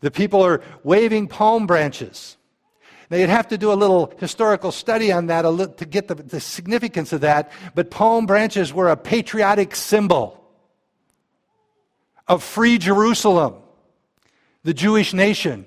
The 0.00 0.10
people 0.10 0.44
are 0.44 0.62
waving 0.82 1.28
palm 1.28 1.66
branches. 1.66 2.36
Now, 3.10 3.16
you'd 3.16 3.28
have 3.28 3.48
to 3.48 3.58
do 3.58 3.72
a 3.72 3.74
little 3.74 4.12
historical 4.18 4.70
study 4.70 5.10
on 5.10 5.26
that 5.26 5.42
to 5.42 5.84
get 5.84 6.08
the, 6.08 6.14
the 6.14 6.40
significance 6.40 7.12
of 7.12 7.22
that, 7.22 7.50
but 7.74 7.90
palm 7.90 8.26
branches 8.26 8.72
were 8.72 8.88
a 8.88 8.96
patriotic 8.96 9.74
symbol 9.74 10.40
of 12.28 12.44
free 12.44 12.78
Jerusalem 12.78 13.54
the 14.62 14.74
Jewish 14.74 15.14
nation. 15.14 15.66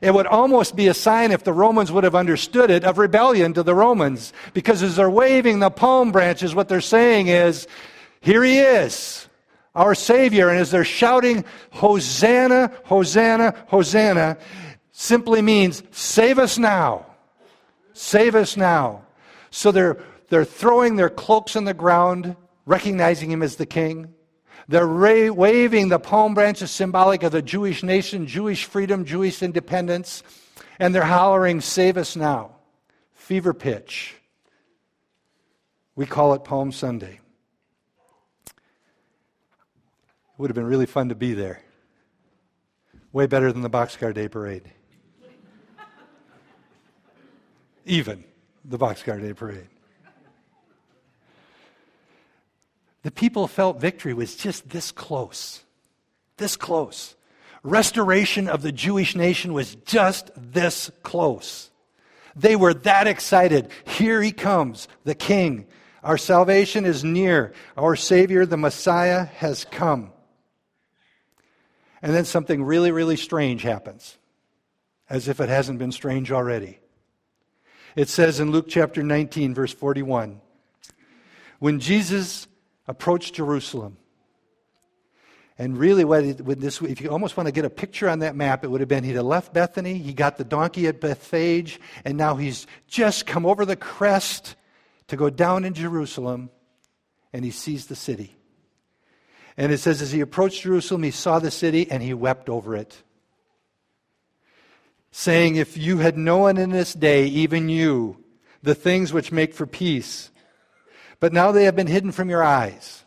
It 0.00 0.14
would 0.14 0.26
almost 0.26 0.76
be 0.76 0.88
a 0.88 0.94
sign, 0.94 1.32
if 1.32 1.44
the 1.44 1.52
Romans 1.52 1.90
would 1.92 2.04
have 2.04 2.14
understood 2.14 2.70
it, 2.70 2.84
of 2.84 2.98
rebellion 2.98 3.52
to 3.54 3.62
the 3.62 3.74
Romans. 3.74 4.32
Because 4.54 4.82
as 4.82 4.96
they're 4.96 5.10
waving 5.10 5.58
the 5.58 5.70
palm 5.70 6.12
branches, 6.12 6.54
what 6.54 6.68
they're 6.68 6.80
saying 6.80 7.28
is, 7.28 7.66
Here 8.20 8.42
he 8.42 8.58
is, 8.58 9.27
our 9.78 9.94
Savior. 9.94 10.50
And 10.50 10.58
as 10.58 10.70
they're 10.70 10.84
shouting, 10.84 11.44
Hosanna, 11.70 12.72
Hosanna, 12.84 13.54
Hosanna, 13.68 14.36
simply 14.92 15.40
means, 15.40 15.82
Save 15.92 16.38
us 16.38 16.58
now. 16.58 17.06
Save 17.94 18.34
us 18.34 18.56
now. 18.56 19.06
So 19.50 19.72
they're, 19.72 19.98
they're 20.28 20.44
throwing 20.44 20.96
their 20.96 21.08
cloaks 21.08 21.56
on 21.56 21.64
the 21.64 21.74
ground, 21.74 22.36
recognizing 22.66 23.30
him 23.30 23.42
as 23.42 23.56
the 23.56 23.66
king. 23.66 24.12
They're 24.68 24.86
ra- 24.86 25.32
waving 25.32 25.88
the 25.88 25.98
palm 25.98 26.34
branches 26.34 26.70
symbolic 26.70 27.22
of 27.22 27.32
the 27.32 27.40
Jewish 27.40 27.82
nation, 27.82 28.26
Jewish 28.26 28.66
freedom, 28.66 29.04
Jewish 29.06 29.42
independence, 29.42 30.22
and 30.78 30.94
they're 30.94 31.02
hollering, 31.02 31.60
Save 31.60 31.96
us 31.96 32.16
now. 32.16 32.56
Fever 33.14 33.54
pitch. 33.54 34.16
We 35.94 36.04
call 36.06 36.34
it 36.34 36.44
Palm 36.44 36.70
Sunday. 36.72 37.20
It 38.46 38.52
would 40.38 40.48
have 40.48 40.54
been 40.54 40.66
really 40.66 40.86
fun 40.86 41.08
to 41.08 41.14
be 41.16 41.34
there. 41.34 41.60
Way 43.12 43.26
better 43.26 43.52
than 43.52 43.62
the 43.62 43.70
Boxcar 43.70 44.14
Day 44.14 44.28
Parade. 44.28 44.70
Even 47.84 48.24
the 48.64 48.78
Boxcar 48.78 49.20
Day 49.20 49.34
Parade. 49.34 49.68
The 53.02 53.10
people 53.10 53.48
felt 53.48 53.80
victory 53.80 54.14
was 54.14 54.36
just 54.36 54.68
this 54.68 54.92
close. 54.92 55.62
This 56.36 56.56
close. 56.56 57.16
Restoration 57.62 58.48
of 58.48 58.62
the 58.62 58.72
Jewish 58.72 59.16
nation 59.16 59.52
was 59.52 59.74
just 59.86 60.30
this 60.36 60.90
close. 61.02 61.70
They 62.36 62.54
were 62.54 62.74
that 62.74 63.08
excited. 63.08 63.70
Here 63.84 64.22
he 64.22 64.30
comes, 64.30 64.86
the 65.04 65.14
King. 65.14 65.66
Our 66.04 66.18
salvation 66.18 66.84
is 66.84 67.02
near. 67.02 67.52
Our 67.76 67.96
Savior, 67.96 68.46
the 68.46 68.56
Messiah, 68.56 69.24
has 69.24 69.64
come. 69.64 70.12
And 72.02 72.14
then 72.14 72.24
something 72.24 72.62
really, 72.62 72.92
really 72.92 73.16
strange 73.16 73.62
happens, 73.62 74.16
as 75.10 75.28
if 75.28 75.40
it 75.40 75.48
hasn't 75.48 75.78
been 75.78 75.92
strange 75.92 76.30
already. 76.30 76.78
It 77.96 78.08
says 78.08 78.38
in 78.38 78.52
Luke 78.52 78.66
chapter 78.68 79.02
19, 79.02 79.54
verse 79.54 79.72
41 79.72 80.40
When 81.58 81.80
Jesus 81.80 82.46
approached 82.86 83.34
Jerusalem. 83.34 83.96
And 85.60 85.76
really, 85.76 86.04
what 86.04 86.22
it, 86.22 86.60
this, 86.60 86.80
if 86.80 87.00
you 87.00 87.10
almost 87.10 87.36
want 87.36 87.48
to 87.48 87.52
get 87.52 87.64
a 87.64 87.70
picture 87.70 88.08
on 88.08 88.20
that 88.20 88.36
map, 88.36 88.62
it 88.62 88.68
would 88.68 88.80
have 88.80 88.88
been 88.88 89.02
he'd 89.02 89.16
have 89.16 89.24
left 89.24 89.52
Bethany, 89.52 89.98
he 89.98 90.14
got 90.14 90.36
the 90.36 90.44
donkey 90.44 90.86
at 90.86 91.00
Bethphage, 91.00 91.80
and 92.04 92.16
now 92.16 92.36
he's 92.36 92.68
just 92.86 93.26
come 93.26 93.44
over 93.44 93.64
the 93.64 93.74
crest 93.74 94.54
to 95.08 95.16
go 95.16 95.30
down 95.30 95.64
in 95.64 95.74
Jerusalem, 95.74 96.50
and 97.32 97.44
he 97.44 97.50
sees 97.50 97.86
the 97.86 97.96
city. 97.96 98.37
And 99.58 99.72
it 99.72 99.78
says, 99.78 100.00
as 100.00 100.12
he 100.12 100.20
approached 100.20 100.62
Jerusalem, 100.62 101.02
he 101.02 101.10
saw 101.10 101.40
the 101.40 101.50
city 101.50 101.90
and 101.90 102.00
he 102.00 102.14
wept 102.14 102.48
over 102.48 102.76
it, 102.76 103.02
saying, 105.10 105.56
If 105.56 105.76
you 105.76 105.98
had 105.98 106.16
known 106.16 106.56
in 106.56 106.70
this 106.70 106.94
day, 106.94 107.26
even 107.26 107.68
you, 107.68 108.22
the 108.62 108.76
things 108.76 109.12
which 109.12 109.32
make 109.32 109.52
for 109.52 109.66
peace, 109.66 110.30
but 111.18 111.32
now 111.32 111.50
they 111.50 111.64
have 111.64 111.74
been 111.74 111.88
hidden 111.88 112.12
from 112.12 112.30
your 112.30 112.44
eyes. 112.44 113.04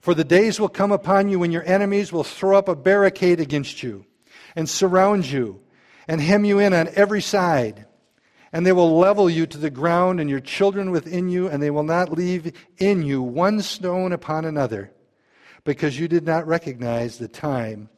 For 0.00 0.14
the 0.14 0.24
days 0.24 0.60
will 0.60 0.68
come 0.68 0.92
upon 0.92 1.28
you 1.28 1.40
when 1.40 1.50
your 1.50 1.66
enemies 1.66 2.12
will 2.12 2.24
throw 2.24 2.56
up 2.56 2.68
a 2.68 2.76
barricade 2.76 3.40
against 3.40 3.82
you 3.82 4.06
and 4.54 4.68
surround 4.68 5.26
you 5.26 5.60
and 6.06 6.20
hem 6.20 6.44
you 6.44 6.60
in 6.60 6.72
on 6.72 6.88
every 6.94 7.20
side. 7.20 7.86
And 8.52 8.64
they 8.64 8.72
will 8.72 8.96
level 8.96 9.28
you 9.28 9.44
to 9.46 9.58
the 9.58 9.70
ground 9.70 10.20
and 10.20 10.30
your 10.30 10.40
children 10.40 10.92
within 10.92 11.28
you, 11.28 11.48
and 11.48 11.62
they 11.62 11.70
will 11.70 11.82
not 11.82 12.12
leave 12.12 12.52
in 12.78 13.02
you 13.02 13.22
one 13.22 13.60
stone 13.60 14.12
upon 14.12 14.44
another, 14.44 14.92
because 15.64 15.98
you 15.98 16.08
did 16.08 16.24
not 16.24 16.46
recognize 16.46 17.18
the 17.18 17.28
time 17.28 17.88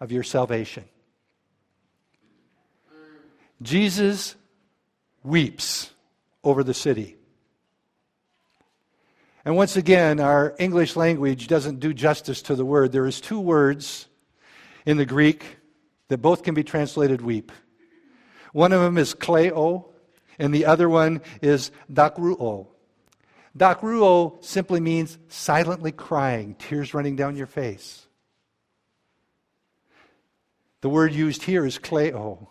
of 0.00 0.12
your 0.12 0.22
salvation. 0.22 0.84
Jesus 3.62 4.36
weeps 5.22 5.90
over 6.44 6.62
the 6.62 6.74
city. 6.74 7.16
And 9.44 9.56
once 9.56 9.76
again, 9.76 10.20
our 10.20 10.54
English 10.58 10.96
language 10.96 11.46
doesn't 11.46 11.80
do 11.80 11.94
justice 11.94 12.42
to 12.42 12.54
the 12.54 12.64
word. 12.64 12.92
There 12.92 13.06
is 13.06 13.20
two 13.20 13.40
words 13.40 14.08
in 14.84 14.96
the 14.96 15.06
Greek 15.06 15.58
that 16.08 16.18
both 16.18 16.42
can 16.42 16.54
be 16.54 16.64
translated 16.64 17.22
weep. 17.22 17.52
One 18.52 18.72
of 18.72 18.80
them 18.80 18.98
is 18.98 19.14
kleo, 19.14 19.86
and 20.38 20.54
the 20.54 20.66
other 20.66 20.88
one 20.88 21.20
is 21.42 21.70
dakruo. 21.92 22.68
Dakruo 23.56 24.44
simply 24.44 24.80
means 24.80 25.18
silently 25.28 25.92
crying, 25.92 26.56
tears 26.58 26.92
running 26.94 27.16
down 27.16 27.36
your 27.36 27.46
face. 27.46 28.06
The 30.82 30.90
word 30.90 31.12
used 31.12 31.42
here 31.42 31.64
is 31.64 31.78
kleo, 31.78 32.48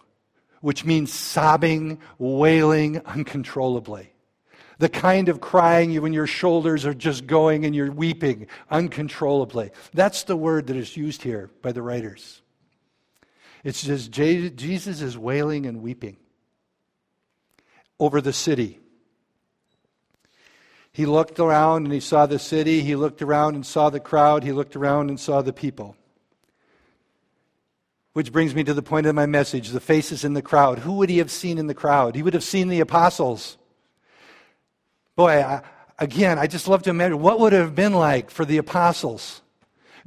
which 0.62 0.84
means 0.84 1.14
sobbing, 1.14 2.00
wailing 2.18 3.02
uncontrollably. 3.06 4.12
The 4.78 4.90
kind 4.90 5.30
of 5.30 5.40
crying 5.40 6.02
when 6.02 6.12
your 6.12 6.28
shoulders 6.28 6.86
are 6.86 6.94
just 6.94 7.28
going 7.28 7.66
and 7.66 7.76
you're 7.76 7.92
weeping 7.92 8.48
uncontrollably. 8.70 9.72
That's 9.94 10.24
the 10.24 10.36
word 10.36 10.68
that 10.68 10.76
is 10.76 10.98
used 10.98 11.22
here 11.22 11.50
by 11.62 11.72
the 11.72 11.82
writers. 11.82 12.42
It's 13.64 13.84
just 13.84 14.12
Jesus 14.12 15.02
is 15.02 15.18
wailing 15.18 15.66
and 15.66 15.82
weeping 15.82 16.18
over 18.00 18.20
the 18.20 18.34
city. 18.34 18.80
He 20.96 21.06
looked 21.06 21.42
around 21.42 21.84
and 21.84 21.94
he 21.94 22.00
saw 22.00 22.26
the 22.26 22.40
city. 22.40 22.80
He 22.80 22.96
looked 22.96 23.22
around 23.22 23.56
and 23.56 23.66
saw 23.66 23.90
the 23.90 24.00
crowd. 24.00 24.46
He 24.46 24.54
looked 24.54 24.78
around 24.78 25.10
and 25.10 25.20
saw 25.20 25.42
the 25.42 25.52
people. 25.52 25.98
Which 28.14 28.32
brings 28.32 28.56
me 28.56 28.64
to 28.64 28.74
the 28.74 28.82
point 28.82 29.06
of 29.06 29.14
my 29.14 29.26
message 29.26 29.72
the 29.72 29.82
faces 29.82 30.24
in 30.24 30.36
the 30.36 30.42
crowd. 30.42 30.80
Who 30.80 30.94
would 30.94 31.10
he 31.10 31.18
have 31.18 31.30
seen 31.30 31.58
in 31.58 31.68
the 31.68 31.74
crowd? 31.74 32.16
He 32.16 32.24
would 32.24 32.34
have 32.34 32.46
seen 32.46 32.70
the 32.70 32.80
apostles. 32.80 33.58
Boy, 35.18 35.44
I, 35.44 35.64
again, 36.00 36.40
I 36.40 36.48
just 36.48 36.66
love 36.66 36.84
to 36.84 36.92
imagine 36.92 37.20
what 37.20 37.42
would 37.42 37.52
it 37.52 37.58
have 37.58 37.76
been 37.76 37.94
like 37.94 38.30
for 38.30 38.46
the 38.46 38.58
apostles 38.58 39.42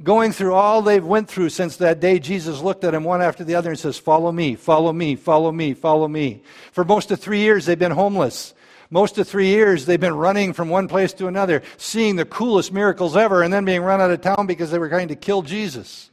going 0.01 0.31
through 0.31 0.53
all 0.53 0.81
they've 0.81 1.05
went 1.05 1.27
through 1.27 1.49
since 1.49 1.75
that 1.75 1.99
day 1.99 2.19
jesus 2.19 2.61
looked 2.61 2.85
at 2.85 2.91
them 2.91 3.03
one 3.03 3.21
after 3.21 3.43
the 3.43 3.53
other 3.53 3.69
and 3.69 3.77
says 3.77 3.97
follow 3.97 4.31
me 4.31 4.55
follow 4.55 4.93
me 4.93 5.13
follow 5.13 5.51
me 5.51 5.73
follow 5.73 6.07
me 6.07 6.41
for 6.71 6.85
most 6.85 7.11
of 7.11 7.19
three 7.19 7.41
years 7.41 7.65
they've 7.65 7.77
been 7.77 7.91
homeless 7.91 8.53
most 8.89 9.17
of 9.17 9.27
three 9.27 9.47
years 9.47 9.85
they've 9.85 9.99
been 9.99 10.15
running 10.15 10.53
from 10.53 10.69
one 10.69 10.87
place 10.87 11.13
to 11.13 11.27
another 11.27 11.61
seeing 11.77 12.15
the 12.15 12.25
coolest 12.25 12.73
miracles 12.73 13.15
ever 13.15 13.43
and 13.43 13.53
then 13.53 13.65
being 13.65 13.81
run 13.81 14.01
out 14.01 14.11
of 14.11 14.21
town 14.21 14.47
because 14.47 14.71
they 14.71 14.79
were 14.79 14.89
trying 14.89 15.09
to 15.09 15.15
kill 15.15 15.41
jesus. 15.41 16.09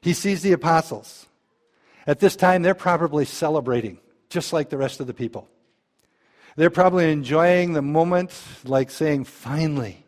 He 0.00 0.14
sees 0.14 0.42
the 0.42 0.52
apostles. 0.52 1.26
At 2.06 2.18
this 2.18 2.36
time 2.36 2.62
they're 2.62 2.74
probably 2.74 3.24
celebrating 3.24 3.98
just 4.28 4.52
like 4.52 4.68
the 4.68 4.78
rest 4.78 5.00
of 5.00 5.06
the 5.06 5.14
people. 5.14 5.48
They're 6.56 6.70
probably 6.70 7.10
enjoying 7.10 7.72
the 7.72 7.82
moment 7.82 8.32
like 8.64 8.90
saying 8.90 9.24
finally 9.24 10.04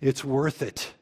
it's 0.00 0.24
worth 0.24 0.62
it. 0.62 0.92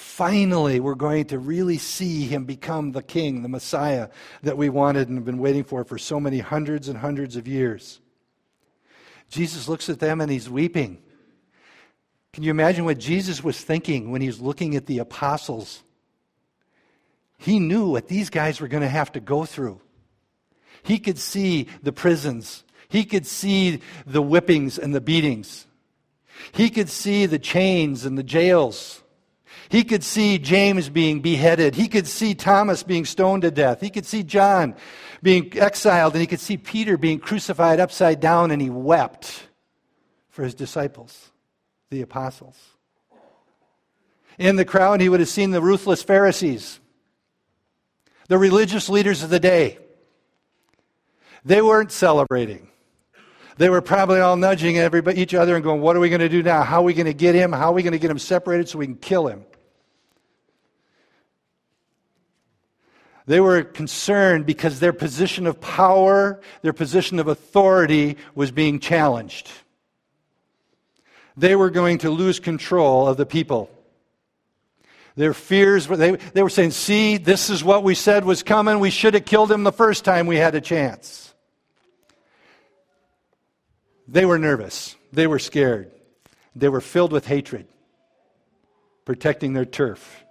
Finally, 0.00 0.80
we're 0.80 0.94
going 0.94 1.26
to 1.26 1.38
really 1.38 1.76
see 1.76 2.24
him 2.24 2.46
become 2.46 2.92
the 2.92 3.02
king, 3.02 3.42
the 3.42 3.48
Messiah 3.50 4.08
that 4.42 4.56
we 4.56 4.70
wanted 4.70 5.08
and 5.08 5.18
have 5.18 5.26
been 5.26 5.38
waiting 5.38 5.62
for 5.62 5.84
for 5.84 5.98
so 5.98 6.18
many 6.18 6.38
hundreds 6.38 6.88
and 6.88 6.96
hundreds 6.98 7.36
of 7.36 7.46
years. 7.46 8.00
Jesus 9.28 9.68
looks 9.68 9.90
at 9.90 10.00
them 10.00 10.22
and 10.22 10.32
he's 10.32 10.48
weeping. 10.48 11.02
Can 12.32 12.44
you 12.44 12.50
imagine 12.50 12.86
what 12.86 12.98
Jesus 12.98 13.44
was 13.44 13.60
thinking 13.60 14.10
when 14.10 14.22
he 14.22 14.26
was 14.26 14.40
looking 14.40 14.74
at 14.74 14.86
the 14.86 15.00
apostles? 15.00 15.82
He 17.36 17.58
knew 17.58 17.90
what 17.90 18.08
these 18.08 18.30
guys 18.30 18.58
were 18.58 18.68
going 18.68 18.82
to 18.82 18.88
have 18.88 19.12
to 19.12 19.20
go 19.20 19.44
through. 19.44 19.82
He 20.82 20.98
could 20.98 21.18
see 21.18 21.68
the 21.82 21.92
prisons, 21.92 22.64
he 22.88 23.04
could 23.04 23.26
see 23.26 23.82
the 24.06 24.22
whippings 24.22 24.78
and 24.78 24.94
the 24.94 25.00
beatings. 25.00 25.66
He 26.52 26.70
could 26.70 26.88
see 26.88 27.26
the 27.26 27.38
chains 27.38 28.06
and 28.06 28.16
the 28.16 28.22
jails. 28.22 28.99
He 29.70 29.84
could 29.84 30.02
see 30.02 30.38
James 30.38 30.88
being 30.88 31.20
beheaded. 31.20 31.76
He 31.76 31.86
could 31.86 32.08
see 32.08 32.34
Thomas 32.34 32.82
being 32.82 33.04
stoned 33.04 33.42
to 33.42 33.52
death. 33.52 33.80
He 33.80 33.88
could 33.88 34.04
see 34.04 34.24
John 34.24 34.74
being 35.22 35.56
exiled, 35.56 36.14
and 36.14 36.20
he 36.20 36.26
could 36.26 36.40
see 36.40 36.56
Peter 36.56 36.96
being 36.96 37.20
crucified 37.20 37.78
upside 37.78 38.18
down, 38.18 38.50
and 38.50 38.60
he 38.60 38.68
wept 38.68 39.46
for 40.28 40.42
his 40.42 40.56
disciples, 40.56 41.30
the 41.88 42.02
apostles. 42.02 42.58
In 44.38 44.56
the 44.56 44.64
crowd, 44.64 45.00
he 45.00 45.08
would 45.08 45.20
have 45.20 45.28
seen 45.28 45.52
the 45.52 45.62
ruthless 45.62 46.02
Pharisees, 46.02 46.80
the 48.26 48.38
religious 48.38 48.88
leaders 48.88 49.22
of 49.22 49.30
the 49.30 49.38
day. 49.38 49.78
They 51.44 51.62
weren't 51.62 51.92
celebrating. 51.92 52.66
They 53.56 53.70
were 53.70 53.82
probably 53.82 54.18
all 54.18 54.36
nudging 54.36 54.78
everybody, 54.78 55.20
each 55.20 55.34
other 55.34 55.54
and 55.54 55.62
going, 55.62 55.80
What 55.80 55.94
are 55.94 56.00
we 56.00 56.08
going 56.08 56.22
to 56.22 56.28
do 56.28 56.42
now? 56.42 56.64
How 56.64 56.80
are 56.80 56.84
we 56.84 56.94
going 56.94 57.06
to 57.06 57.14
get 57.14 57.36
him? 57.36 57.52
How 57.52 57.68
are 57.68 57.74
we 57.74 57.84
going 57.84 57.92
to 57.92 57.98
get 58.00 58.10
him 58.10 58.18
separated 58.18 58.68
so 58.68 58.78
we 58.78 58.86
can 58.86 58.96
kill 58.96 59.28
him? 59.28 59.44
They 63.30 63.38
were 63.38 63.62
concerned 63.62 64.44
because 64.44 64.80
their 64.80 64.92
position 64.92 65.46
of 65.46 65.60
power, 65.60 66.40
their 66.62 66.72
position 66.72 67.20
of 67.20 67.28
authority 67.28 68.16
was 68.34 68.50
being 68.50 68.80
challenged. 68.80 69.48
They 71.36 71.54
were 71.54 71.70
going 71.70 71.98
to 71.98 72.10
lose 72.10 72.40
control 72.40 73.06
of 73.06 73.18
the 73.18 73.26
people. 73.26 73.70
Their 75.14 75.32
fears 75.32 75.86
were, 75.86 75.96
they, 75.96 76.16
they 76.16 76.42
were 76.42 76.50
saying, 76.50 76.72
See, 76.72 77.18
this 77.18 77.50
is 77.50 77.62
what 77.62 77.84
we 77.84 77.94
said 77.94 78.24
was 78.24 78.42
coming. 78.42 78.80
We 78.80 78.90
should 78.90 79.14
have 79.14 79.26
killed 79.26 79.52
him 79.52 79.62
the 79.62 79.70
first 79.70 80.04
time 80.04 80.26
we 80.26 80.34
had 80.34 80.56
a 80.56 80.60
chance. 80.60 81.32
They 84.08 84.26
were 84.26 84.40
nervous. 84.40 84.96
They 85.12 85.28
were 85.28 85.38
scared. 85.38 85.92
They 86.56 86.68
were 86.68 86.80
filled 86.80 87.12
with 87.12 87.28
hatred, 87.28 87.68
protecting 89.04 89.52
their 89.52 89.66
turf. 89.66 90.24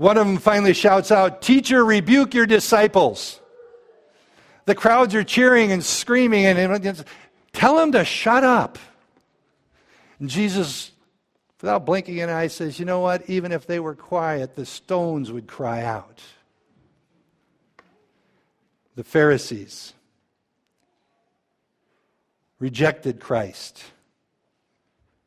One 0.00 0.16
of 0.16 0.26
them 0.26 0.38
finally 0.38 0.72
shouts 0.72 1.12
out, 1.12 1.42
Teacher, 1.42 1.84
rebuke 1.84 2.32
your 2.32 2.46
disciples. 2.46 3.38
The 4.64 4.74
crowds 4.74 5.14
are 5.14 5.22
cheering 5.22 5.72
and 5.72 5.84
screaming, 5.84 6.46
and 6.46 7.04
tell 7.52 7.76
them 7.76 7.92
to 7.92 8.02
shut 8.02 8.42
up. 8.42 8.78
And 10.18 10.30
Jesus, 10.30 10.92
without 11.60 11.84
blinking 11.84 12.18
an 12.18 12.30
eye, 12.30 12.46
says, 12.46 12.78
You 12.78 12.86
know 12.86 13.00
what? 13.00 13.28
Even 13.28 13.52
if 13.52 13.66
they 13.66 13.78
were 13.78 13.94
quiet, 13.94 14.56
the 14.56 14.64
stones 14.64 15.30
would 15.30 15.46
cry 15.46 15.84
out. 15.84 16.22
The 18.94 19.04
Pharisees 19.04 19.92
rejected 22.58 23.20
Christ. 23.20 23.84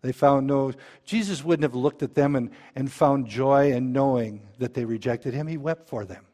They 0.03 0.11
found 0.11 0.45
no, 0.47 0.73
Jesus 1.05 1.45
wouldn't 1.45 1.63
have 1.63 1.75
looked 1.75 2.03
at 2.03 2.13
them 2.13 2.35
and, 2.35 2.51
and 2.75 2.91
found 2.91 3.25
joy 3.27 3.71
in 3.71 3.93
knowing 3.93 4.41
that 4.59 4.73
they 4.73 4.83
rejected 4.83 5.33
him. 5.33 5.47
He 5.47 5.57
wept 5.57 5.87
for 5.87 6.03
them. 6.03 6.25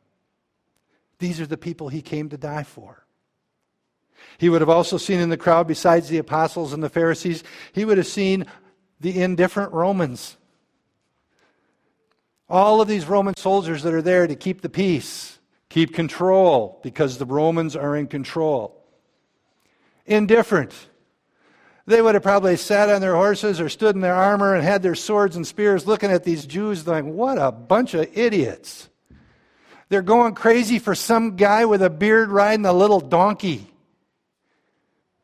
These 1.20 1.40
are 1.40 1.46
the 1.46 1.58
people 1.58 1.88
he 1.88 2.02
came 2.02 2.30
to 2.30 2.38
die 2.38 2.64
for. 2.64 3.06
He 4.40 4.50
would 4.50 4.62
have 4.62 4.72
also 4.72 4.98
seen 4.98 5.20
in 5.20 5.30
the 5.30 5.38
crowd, 5.38 5.68
besides 5.68 6.10
the 6.10 6.18
apostles 6.18 6.74
and 6.74 6.82
the 6.82 6.90
Pharisees, 6.90 7.44
he 7.72 7.86
would 7.86 7.98
have 8.00 8.08
seen 8.08 8.48
the 9.00 9.22
indifferent 9.22 9.72
Romans. 9.72 10.36
All 12.50 12.82
of 12.82 12.88
these 12.88 13.06
Roman 13.06 13.36
soldiers 13.38 13.84
that 13.84 13.94
are 13.94 14.02
there 14.02 14.26
to 14.26 14.36
keep 14.36 14.62
the 14.62 14.70
peace, 14.70 15.38
keep 15.70 15.94
control, 15.94 16.80
because 16.82 17.20
the 17.20 17.26
Romans 17.28 17.76
are 17.76 17.96
in 17.96 18.08
control. 18.08 18.84
Indifferent. 20.08 20.74
They 21.89 22.04
would 22.04 22.13
have 22.13 22.21
probably 22.21 22.56
sat 22.56 22.88
on 22.91 23.02
their 23.02 23.15
horses 23.15 23.60
or 23.60 23.67
stood 23.67 23.95
in 23.95 24.02
their 24.02 24.13
armor 24.13 24.54
and 24.54 24.63
had 24.63 24.84
their 24.84 24.93
swords 24.93 25.36
and 25.36 25.47
spears 25.47 25.88
looking 25.88 26.12
at 26.12 26.23
these 26.23 26.45
Jews, 26.45 26.86
like, 26.86 27.04
what 27.04 27.39
a 27.39 27.52
bunch 27.52 27.95
of 27.95 28.15
idiots. 28.15 28.88
They're 29.89 30.04
going 30.04 30.36
crazy 30.36 30.78
for 30.78 30.93
some 30.93 31.36
guy 31.36 31.65
with 31.65 31.82
a 31.82 31.89
beard 31.89 32.30
riding 32.30 32.67
a 32.67 32.73
little 32.73 32.99
donkey. 32.99 33.65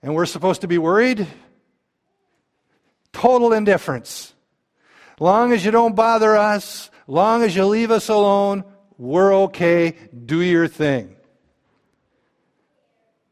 And 0.01 0.15
we're 0.15 0.25
supposed 0.25 0.61
to 0.61 0.67
be 0.67 0.79
worried? 0.79 1.27
Total 3.13 3.53
indifference. 3.53 4.33
Long 5.19 5.53
as 5.53 5.63
you 5.63 5.69
don't 5.69 5.95
bother 5.95 6.35
us, 6.35 6.89
long 7.05 7.43
as 7.43 7.55
you 7.55 7.63
leave 7.65 7.91
us 7.91 8.09
alone, 8.09 8.63
we're 8.97 9.35
okay. 9.43 9.93
Do 10.25 10.41
your 10.41 10.67
thing. 10.67 11.15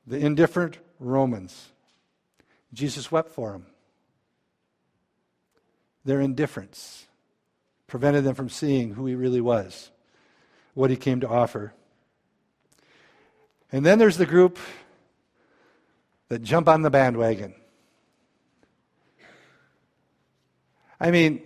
The 0.05 0.17
indifferent 0.17 0.77
Romans. 0.99 1.72
Jesus 2.73 3.11
wept 3.11 3.29
for 3.31 3.51
them. 3.51 3.67
Their 6.03 6.19
indifference 6.19 7.05
prevented 7.87 8.23
them 8.23 8.35
from 8.35 8.49
seeing 8.49 8.95
who 8.95 9.05
he 9.05 9.15
really 9.15 9.39
was, 9.39 9.91
what 10.73 10.89
he 10.89 10.97
came 10.97 11.19
to 11.21 11.29
offer. 11.29 11.73
And 13.71 13.85
then 13.85 13.99
there's 13.99 14.17
the 14.17 14.25
group 14.25 14.57
that 16.29 16.41
jump 16.41 16.67
on 16.67 16.81
the 16.81 16.89
bandwagon. 16.89 17.53
I 20.99 21.11
mean, 21.11 21.41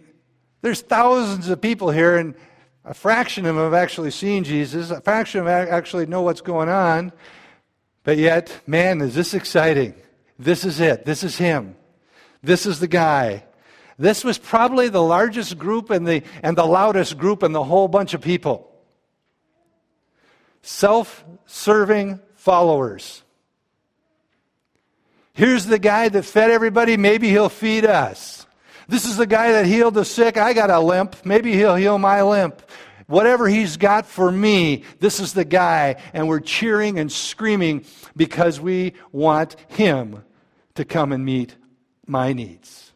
there's 0.61 0.81
thousands 0.81 1.49
of 1.49 1.61
people 1.61 1.89
here, 1.91 2.17
and 2.17 2.35
a 2.85 2.93
fraction 2.93 3.45
of 3.45 3.55
them 3.55 3.63
have 3.63 3.73
actually 3.73 4.11
seen 4.11 4.43
Jesus, 4.43 4.91
a 4.91 5.01
fraction 5.01 5.41
of 5.41 5.45
them 5.45 5.67
actually 5.69 6.05
know 6.05 6.21
what's 6.21 6.41
going 6.41 6.69
on, 6.69 7.11
but 8.03 8.17
yet, 8.17 8.61
man, 8.65 9.01
is 9.01 9.13
this 9.13 9.33
exciting! 9.33 9.93
This 10.39 10.65
is 10.65 10.79
it. 10.79 11.05
This 11.05 11.23
is 11.23 11.37
him. 11.37 11.75
This 12.43 12.65
is 12.65 12.79
the 12.79 12.87
guy. 12.87 13.43
This 13.97 14.23
was 14.23 14.37
probably 14.37 14.89
the 14.89 15.01
largest 15.01 15.57
group 15.57 15.89
and 15.89 16.07
the, 16.07 16.23
and 16.43 16.55
the 16.55 16.65
loudest 16.65 17.17
group 17.17 17.41
in 17.41 17.51
the 17.51 17.63
whole 17.63 17.87
bunch 17.87 18.13
of 18.13 18.21
people. 18.21 18.71
Self 20.61 21.25
serving 21.45 22.19
followers. 22.35 23.23
Here's 25.33 25.65
the 25.65 25.79
guy 25.79 26.09
that 26.09 26.23
fed 26.23 26.51
everybody. 26.51 26.97
Maybe 26.97 27.29
he'll 27.29 27.49
feed 27.49 27.85
us. 27.85 28.45
This 28.87 29.05
is 29.05 29.17
the 29.17 29.27
guy 29.27 29.51
that 29.53 29.65
healed 29.65 29.95
the 29.95 30.05
sick. 30.05 30.37
I 30.37 30.53
got 30.53 30.69
a 30.69 30.79
limp. 30.79 31.25
Maybe 31.25 31.53
he'll 31.53 31.75
heal 31.75 31.97
my 31.97 32.21
limp. 32.21 32.61
Whatever 33.07 33.47
he's 33.47 33.77
got 33.77 34.05
for 34.05 34.31
me, 34.31 34.83
this 34.99 35.19
is 35.19 35.33
the 35.33 35.45
guy. 35.45 36.01
And 36.13 36.27
we're 36.27 36.39
cheering 36.39 36.99
and 36.99 37.11
screaming 37.11 37.85
because 38.15 38.59
we 38.59 38.93
want 39.11 39.55
him 39.69 40.23
to 40.77 40.85
come 40.85 41.11
and 41.11 41.25
meet 41.25 41.55
my 42.05 42.33
needs, 42.33 42.91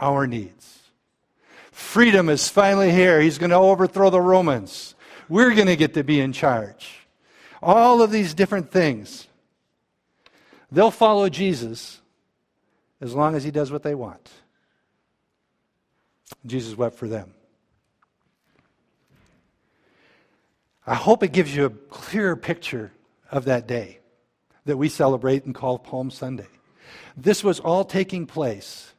our 0.00 0.26
needs. 0.26 0.80
Freedom 1.70 2.28
is 2.28 2.48
finally 2.48 2.90
here. 2.90 3.20
He's 3.20 3.38
going 3.38 3.50
to 3.50 3.56
overthrow 3.56 4.10
the 4.10 4.20
Romans. 4.20 4.94
We're 5.28 5.54
going 5.54 5.66
to 5.66 5.76
get 5.76 5.94
to 5.94 6.04
be 6.04 6.20
in 6.20 6.32
charge. 6.32 7.06
All 7.62 8.00
of 8.00 8.10
these 8.10 8.32
different 8.32 8.70
things. 8.70 9.26
They'll 10.72 10.90
follow 10.90 11.28
Jesus 11.28 12.00
as 13.00 13.14
long 13.14 13.34
as 13.34 13.44
he 13.44 13.50
does 13.50 13.70
what 13.70 13.82
they 13.82 13.94
want. 13.94 14.30
Jesus 16.44 16.76
wept 16.76 16.96
for 16.96 17.08
them. 17.08 17.34
I 20.86 20.94
hope 20.94 21.22
it 21.22 21.32
gives 21.32 21.54
you 21.54 21.66
a 21.66 21.70
clearer 21.70 22.36
picture 22.36 22.92
of 23.30 23.46
that 23.46 23.66
day 23.66 23.98
that 24.64 24.76
we 24.76 24.88
celebrate 24.88 25.44
and 25.44 25.54
call 25.54 25.78
Palm 25.78 26.10
Sunday. 26.10 26.46
This 27.16 27.42
was 27.42 27.60
all 27.60 27.84
taking 27.84 28.26
place. 28.26 28.94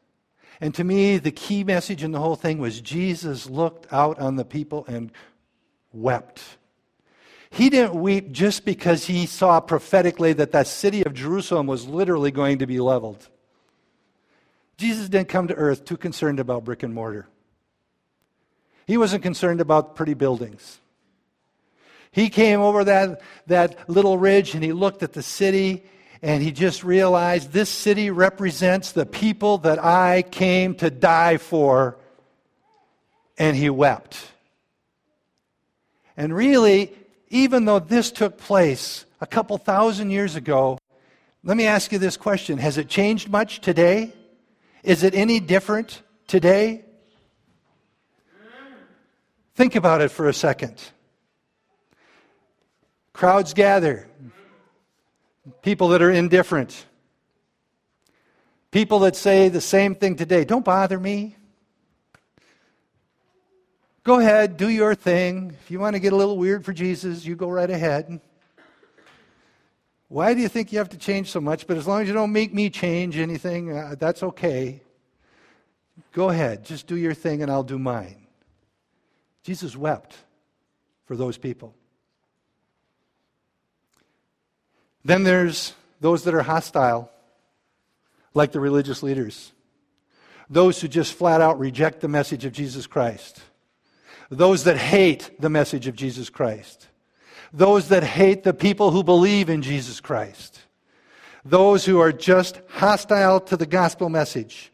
And 0.59 0.73
to 0.75 0.83
me, 0.83 1.17
the 1.17 1.31
key 1.31 1.63
message 1.63 2.03
in 2.03 2.11
the 2.11 2.19
whole 2.19 2.35
thing 2.35 2.57
was 2.57 2.81
Jesus 2.81 3.49
looked 3.49 3.91
out 3.93 4.19
on 4.19 4.35
the 4.35 4.45
people 4.45 4.85
and 4.87 5.11
wept. 5.93 6.41
He 7.49 7.69
didn't 7.69 7.95
weep 7.95 8.31
just 8.31 8.65
because 8.65 9.05
he 9.05 9.25
saw 9.25 9.59
prophetically 9.59 10.33
that 10.33 10.51
that 10.51 10.67
city 10.67 11.03
of 11.03 11.13
Jerusalem 11.13 11.67
was 11.67 11.87
literally 11.87 12.31
going 12.31 12.59
to 12.59 12.67
be 12.67 12.79
leveled. 12.79 13.29
Jesus 14.77 15.09
didn't 15.09 15.29
come 15.29 15.47
to 15.47 15.55
earth 15.55 15.85
too 15.85 15.97
concerned 15.97 16.39
about 16.39 16.63
brick 16.63 16.83
and 16.83 16.93
mortar. 16.93 17.27
He 18.85 18.97
wasn't 18.97 19.23
concerned 19.23 19.59
about 19.59 19.95
pretty 19.95 20.13
buildings. 20.13 20.79
He 22.11 22.29
came 22.29 22.61
over 22.61 22.83
that, 22.83 23.21
that 23.47 23.89
little 23.89 24.17
ridge 24.17 24.55
and 24.55 24.63
he 24.63 24.71
looked 24.71 25.03
at 25.03 25.13
the 25.13 25.21
city 25.21 25.83
and 26.21 26.41
he 26.41 26.51
just 26.51 26.83
realized 26.83 27.51
this 27.51 27.69
city 27.69 28.09
represents 28.09 28.91
the 28.91 29.05
people 29.05 29.59
that 29.59 29.83
I 29.83 30.23
came 30.23 30.75
to 30.75 30.89
die 30.89 31.37
for. 31.37 31.97
And 33.37 33.55
he 33.55 33.69
wept. 33.69 34.17
And 36.15 36.35
really, 36.35 36.91
even 37.29 37.65
though 37.65 37.79
this 37.79 38.11
took 38.11 38.37
place 38.37 39.05
a 39.21 39.27
couple 39.27 39.57
thousand 39.57 40.09
years 40.09 40.35
ago, 40.35 40.79
let 41.43 41.55
me 41.55 41.65
ask 41.65 41.91
you 41.91 41.99
this 41.99 42.17
question 42.17 42.57
Has 42.57 42.77
it 42.77 42.89
changed 42.89 43.29
much 43.29 43.61
today? 43.61 44.11
Is 44.83 45.03
it 45.03 45.13
any 45.13 45.39
different 45.39 46.01
today? 46.27 46.83
Think 49.55 49.75
about 49.75 50.01
it 50.01 50.09
for 50.09 50.27
a 50.27 50.33
second. 50.33 50.79
Crowds 53.13 53.53
gather. 53.53 54.06
People 55.61 55.89
that 55.89 56.01
are 56.01 56.11
indifferent. 56.11 56.85
People 58.71 58.99
that 58.99 59.15
say 59.15 59.49
the 59.49 59.61
same 59.61 59.95
thing 59.95 60.15
today. 60.15 60.43
Don't 60.45 60.65
bother 60.65 60.99
me. 60.99 61.35
Go 64.03 64.19
ahead, 64.19 64.55
do 64.55 64.69
your 64.69 64.95
thing. 64.95 65.55
If 65.63 65.69
you 65.69 65.79
want 65.79 65.95
to 65.95 65.99
get 65.99 66.13
a 66.13 66.15
little 66.15 66.37
weird 66.37 66.63
for 66.63 66.71
Jesus, 66.71 67.25
you 67.25 67.35
go 67.35 67.49
right 67.49 67.69
ahead. 67.69 68.21
Why 70.07 70.33
do 70.33 70.39
you 70.39 70.47
think 70.47 70.71
you 70.71 70.77
have 70.77 70.89
to 70.89 70.97
change 70.97 71.29
so 71.29 71.41
much? 71.41 71.67
But 71.67 71.75
as 71.75 71.85
long 71.85 72.01
as 72.01 72.07
you 72.07 72.13
don't 72.13 72.31
make 72.31 72.53
me 72.53 72.69
change 72.69 73.17
anything, 73.17 73.75
uh, 73.75 73.95
that's 73.99 74.23
okay. 74.23 74.81
Go 76.13 76.29
ahead, 76.29 76.63
just 76.63 76.87
do 76.87 76.95
your 76.95 77.13
thing 77.13 77.41
and 77.41 77.51
I'll 77.51 77.63
do 77.63 77.77
mine. 77.77 78.27
Jesus 79.43 79.75
wept 79.75 80.15
for 81.05 81.17
those 81.17 81.37
people. 81.37 81.75
Then 85.07 85.23
there's 85.23 85.73
those 86.01 86.25
that 86.25 86.33
are 86.33 86.41
hostile, 86.41 87.09
like 88.33 88.51
the 88.51 88.59
religious 88.59 89.01
leaders, 89.01 89.53
those 90.49 90.81
who 90.81 90.89
just 90.89 91.13
flat 91.13 91.39
out 91.39 91.59
reject 91.59 92.01
the 92.01 92.09
message 92.09 92.43
of 92.43 92.51
Jesus 92.51 92.87
Christ, 92.87 93.41
those 94.29 94.65
that 94.65 94.75
hate 94.75 95.31
the 95.39 95.49
message 95.49 95.87
of 95.87 95.95
Jesus 95.95 96.29
Christ, 96.29 96.89
those 97.53 97.87
that 97.87 98.03
hate 98.03 98.43
the 98.43 98.53
people 98.53 98.91
who 98.91 99.01
believe 99.01 99.49
in 99.49 99.61
Jesus 99.61 100.01
Christ, 100.01 100.59
those 101.45 101.85
who 101.85 102.01
are 102.01 102.11
just 102.11 102.59
hostile 102.67 103.39
to 103.39 103.55
the 103.55 103.65
gospel 103.65 104.09
message. 104.09 104.73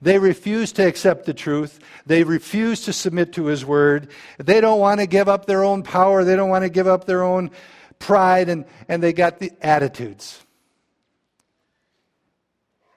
They 0.00 0.18
refuse 0.18 0.72
to 0.72 0.86
accept 0.86 1.26
the 1.26 1.34
truth. 1.34 1.80
They 2.06 2.22
refuse 2.22 2.86
to 2.86 2.94
submit 2.94 3.34
to 3.34 3.46
His 3.46 3.62
word. 3.62 4.08
They 4.38 4.62
don't 4.62 4.80
want 4.80 5.00
to 5.00 5.06
give 5.06 5.28
up 5.28 5.44
their 5.44 5.64
own 5.64 5.82
power. 5.82 6.24
They 6.24 6.36
don't 6.36 6.48
want 6.48 6.62
to 6.62 6.70
give 6.70 6.86
up 6.86 7.04
their 7.04 7.22
own 7.22 7.50
pride, 7.98 8.48
and, 8.48 8.64
and 8.88 9.02
they 9.02 9.12
got 9.12 9.38
the 9.38 9.52
attitudes. 9.60 10.40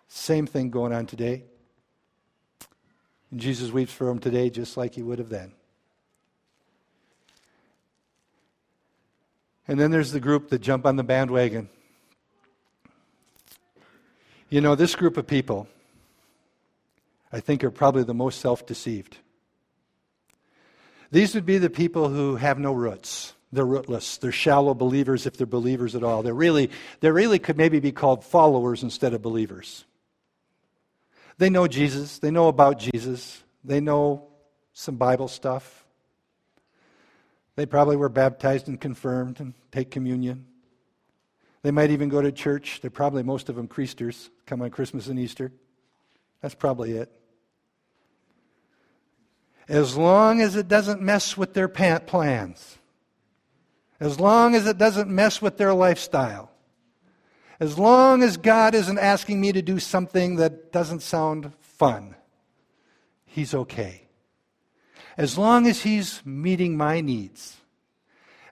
Same 0.08 0.46
thing 0.46 0.70
going 0.70 0.94
on 0.94 1.06
today. 1.06 1.46
And 3.32 3.40
Jesus 3.40 3.72
weeps 3.72 3.94
for 3.94 4.06
them 4.06 4.20
today 4.20 4.50
just 4.50 4.76
like 4.78 4.96
he 4.96 5.02
would 5.02 5.20
have 5.20 5.30
then. 5.30 5.54
And 9.68 9.80
then 9.80 9.92
there's 9.92 10.12
the 10.12 10.20
group 10.20 10.50
that 10.50 10.60
jump 10.60 10.86
on 10.86 10.98
the 10.98 11.04
bandwagon. 11.04 11.70
You 14.50 14.60
know, 14.60 14.76
this 14.76 14.96
group 14.96 15.16
of 15.16 15.26
people, 15.26 15.70
I 17.32 17.40
think, 17.40 17.64
are 17.64 17.72
probably 17.72 18.04
the 18.04 18.14
most 18.14 18.42
self 18.42 18.66
deceived. 18.66 19.18
These 21.10 21.36
would 21.36 21.46
be 21.46 21.58
the 21.58 21.70
people 21.70 22.10
who 22.10 22.36
have 22.36 22.60
no 22.60 22.74
roots. 22.74 23.34
They're 23.54 23.66
rootless. 23.66 24.18
They're 24.18 24.32
shallow 24.32 24.74
believers 24.74 25.26
if 25.26 25.36
they're 25.36 25.46
believers 25.46 25.96
at 25.96 26.04
all. 26.04 26.24
They're 26.24 26.34
really, 26.34 26.72
they 27.02 27.12
really 27.12 27.40
could 27.40 27.58
maybe 27.58 27.80
be 27.80 27.92
called 27.92 28.24
followers 28.24 28.82
instead 28.82 29.14
of 29.14 29.22
believers. 29.22 29.84
They 31.38 31.50
know 31.50 31.68
Jesus. 31.68 32.20
They 32.20 32.32
know 32.32 32.48
about 32.48 32.80
Jesus. 32.80 33.44
They 33.64 33.82
know 33.82 34.28
some 34.74 34.96
Bible 34.96 35.28
stuff. 35.28 35.86
They 37.56 37.66
probably 37.66 37.98
were 37.98 38.10
baptized 38.10 38.68
and 38.70 38.80
confirmed 38.80 39.40
and 39.40 39.54
take 39.72 39.92
communion. 39.92 40.46
They 41.64 41.72
might 41.72 41.92
even 41.92 42.10
go 42.10 42.22
to 42.22 42.32
church. 42.32 42.80
They're 42.82 42.90
probably 42.90 43.24
most 43.24 43.50
of 43.50 43.56
them 43.56 43.68
Creasters, 43.68 44.30
come 44.46 44.62
on 44.62 44.70
Christmas 44.70 45.08
and 45.08 45.20
Easter. 45.20 45.52
That's 46.42 46.56
probably 46.56 46.94
it. 46.94 47.12
As 49.68 49.96
long 49.96 50.42
as 50.42 50.56
it 50.56 50.68
doesn't 50.68 51.02
mess 51.02 51.38
with 51.38 51.54
their 51.54 51.68
plans 51.68 52.78
as 54.02 54.20
long 54.20 54.56
as 54.56 54.66
it 54.66 54.80
doesn't 54.80 55.10
mess 55.10 55.42
with 55.42 55.58
their 55.58 55.74
lifestyle. 55.76 56.52
As 57.60 57.78
long 57.78 58.24
as 58.24 58.36
God 58.36 58.74
isn't 58.74 58.98
asking 58.98 59.40
me 59.40 59.52
to 59.52 59.62
do 59.62 59.78
something 59.78 60.38
that 60.38 60.72
doesn't 60.72 61.04
sound 61.04 61.54
fun, 61.60 62.16
He's 63.24 63.54
okay. 63.54 64.08
As 65.18 65.38
long 65.38 65.68
as 65.68 65.84
He's 65.84 66.22
meeting 66.26 66.76
my 66.76 67.00
needs. 67.00 67.58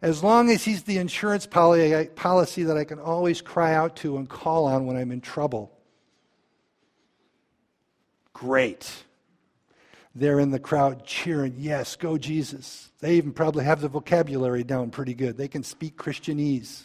As 0.04 0.24
long 0.24 0.52
as 0.52 0.64
He's 0.64 0.84
the 0.84 1.00
insurance 1.00 1.48
policy 1.48 2.64
that 2.64 2.78
I 2.78 2.84
can 2.84 3.00
always 3.00 3.42
cry 3.42 3.74
out 3.74 3.96
to 3.98 4.18
and 4.18 4.30
call 4.30 4.68
on 4.68 4.86
when 4.86 4.96
I'm 4.96 5.12
in 5.12 5.20
trouble. 5.20 5.76
Great. 8.34 9.04
They're 10.16 10.40
in 10.40 10.52
the 10.52 10.60
crowd 10.60 11.06
cheering, 11.06 11.56
Yes, 11.58 11.96
go 11.96 12.18
Jesus. 12.18 12.92
They 13.00 13.16
even 13.16 13.32
probably 13.32 13.64
have 13.64 13.82
the 13.82 13.88
vocabulary 13.88 14.64
down 14.64 14.90
pretty 14.90 15.14
good. 15.14 15.38
They 15.38 15.48
can 15.48 15.64
speak 15.64 15.98
Christianese. 15.98 16.84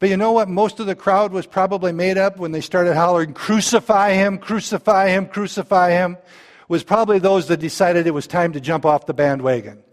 But 0.00 0.08
you 0.08 0.16
know 0.16 0.32
what? 0.32 0.48
Most 0.48 0.80
of 0.80 0.86
the 0.86 0.96
crowd 0.96 1.32
was 1.32 1.46
probably 1.46 1.92
made 1.92 2.18
up 2.18 2.36
when 2.38 2.50
they 2.50 2.60
started 2.60 2.96
hollering, 2.96 3.34
Crucify 3.34 4.14
him, 4.14 4.38
crucify 4.38 5.10
him, 5.10 5.26
crucify 5.26 5.90
him, 5.92 6.18
was 6.66 6.82
probably 6.82 7.20
those 7.20 7.46
that 7.46 7.58
decided 7.58 8.08
it 8.08 8.10
was 8.10 8.26
time 8.26 8.52
to 8.54 8.60
jump 8.60 8.84
off 8.84 9.06
the 9.06 9.14
bandwagon. 9.14 9.84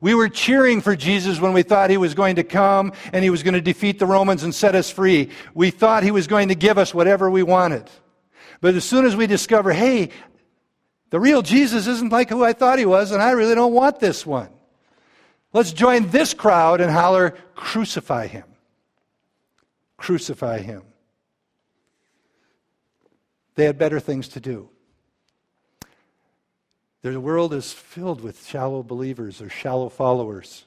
We 0.00 0.14
were 0.14 0.30
cheering 0.30 0.80
for 0.80 0.96
Jesus 0.96 1.40
when 1.40 1.52
we 1.52 1.62
thought 1.62 1.90
he 1.90 1.98
was 1.98 2.14
going 2.14 2.36
to 2.36 2.44
come 2.44 2.92
and 3.12 3.22
he 3.22 3.28
was 3.28 3.42
going 3.42 3.54
to 3.54 3.60
defeat 3.60 3.98
the 3.98 4.06
Romans 4.06 4.44
and 4.44 4.54
set 4.54 4.74
us 4.74 4.90
free. 4.90 5.28
We 5.52 5.72
thought 5.72 6.04
he 6.04 6.10
was 6.10 6.26
going 6.26 6.48
to 6.48 6.54
give 6.54 6.78
us 6.78 6.94
whatever 6.94 7.28
we 7.28 7.42
wanted. 7.42 7.90
But 8.60 8.74
as 8.74 8.84
soon 8.84 9.04
as 9.04 9.14
we 9.14 9.26
discover, 9.26 9.72
hey, 9.72 10.10
the 11.10 11.20
real 11.20 11.42
Jesus 11.42 11.86
isn't 11.86 12.12
like 12.12 12.28
who 12.28 12.44
I 12.44 12.52
thought 12.52 12.78
he 12.78 12.86
was, 12.86 13.12
and 13.12 13.22
I 13.22 13.30
really 13.30 13.54
don't 13.54 13.72
want 13.72 14.00
this 14.00 14.26
one. 14.26 14.50
Let's 15.52 15.72
join 15.72 16.10
this 16.10 16.34
crowd 16.34 16.80
and 16.80 16.90
holler, 16.90 17.34
crucify 17.54 18.26
him. 18.26 18.44
Crucify 19.96 20.58
him. 20.58 20.82
They 23.54 23.64
had 23.64 23.78
better 23.78 24.00
things 24.00 24.28
to 24.28 24.40
do. 24.40 24.70
The 27.02 27.20
world 27.20 27.54
is 27.54 27.72
filled 27.72 28.20
with 28.20 28.46
shallow 28.46 28.82
believers 28.82 29.40
or 29.40 29.48
shallow 29.48 29.88
followers. 29.88 30.64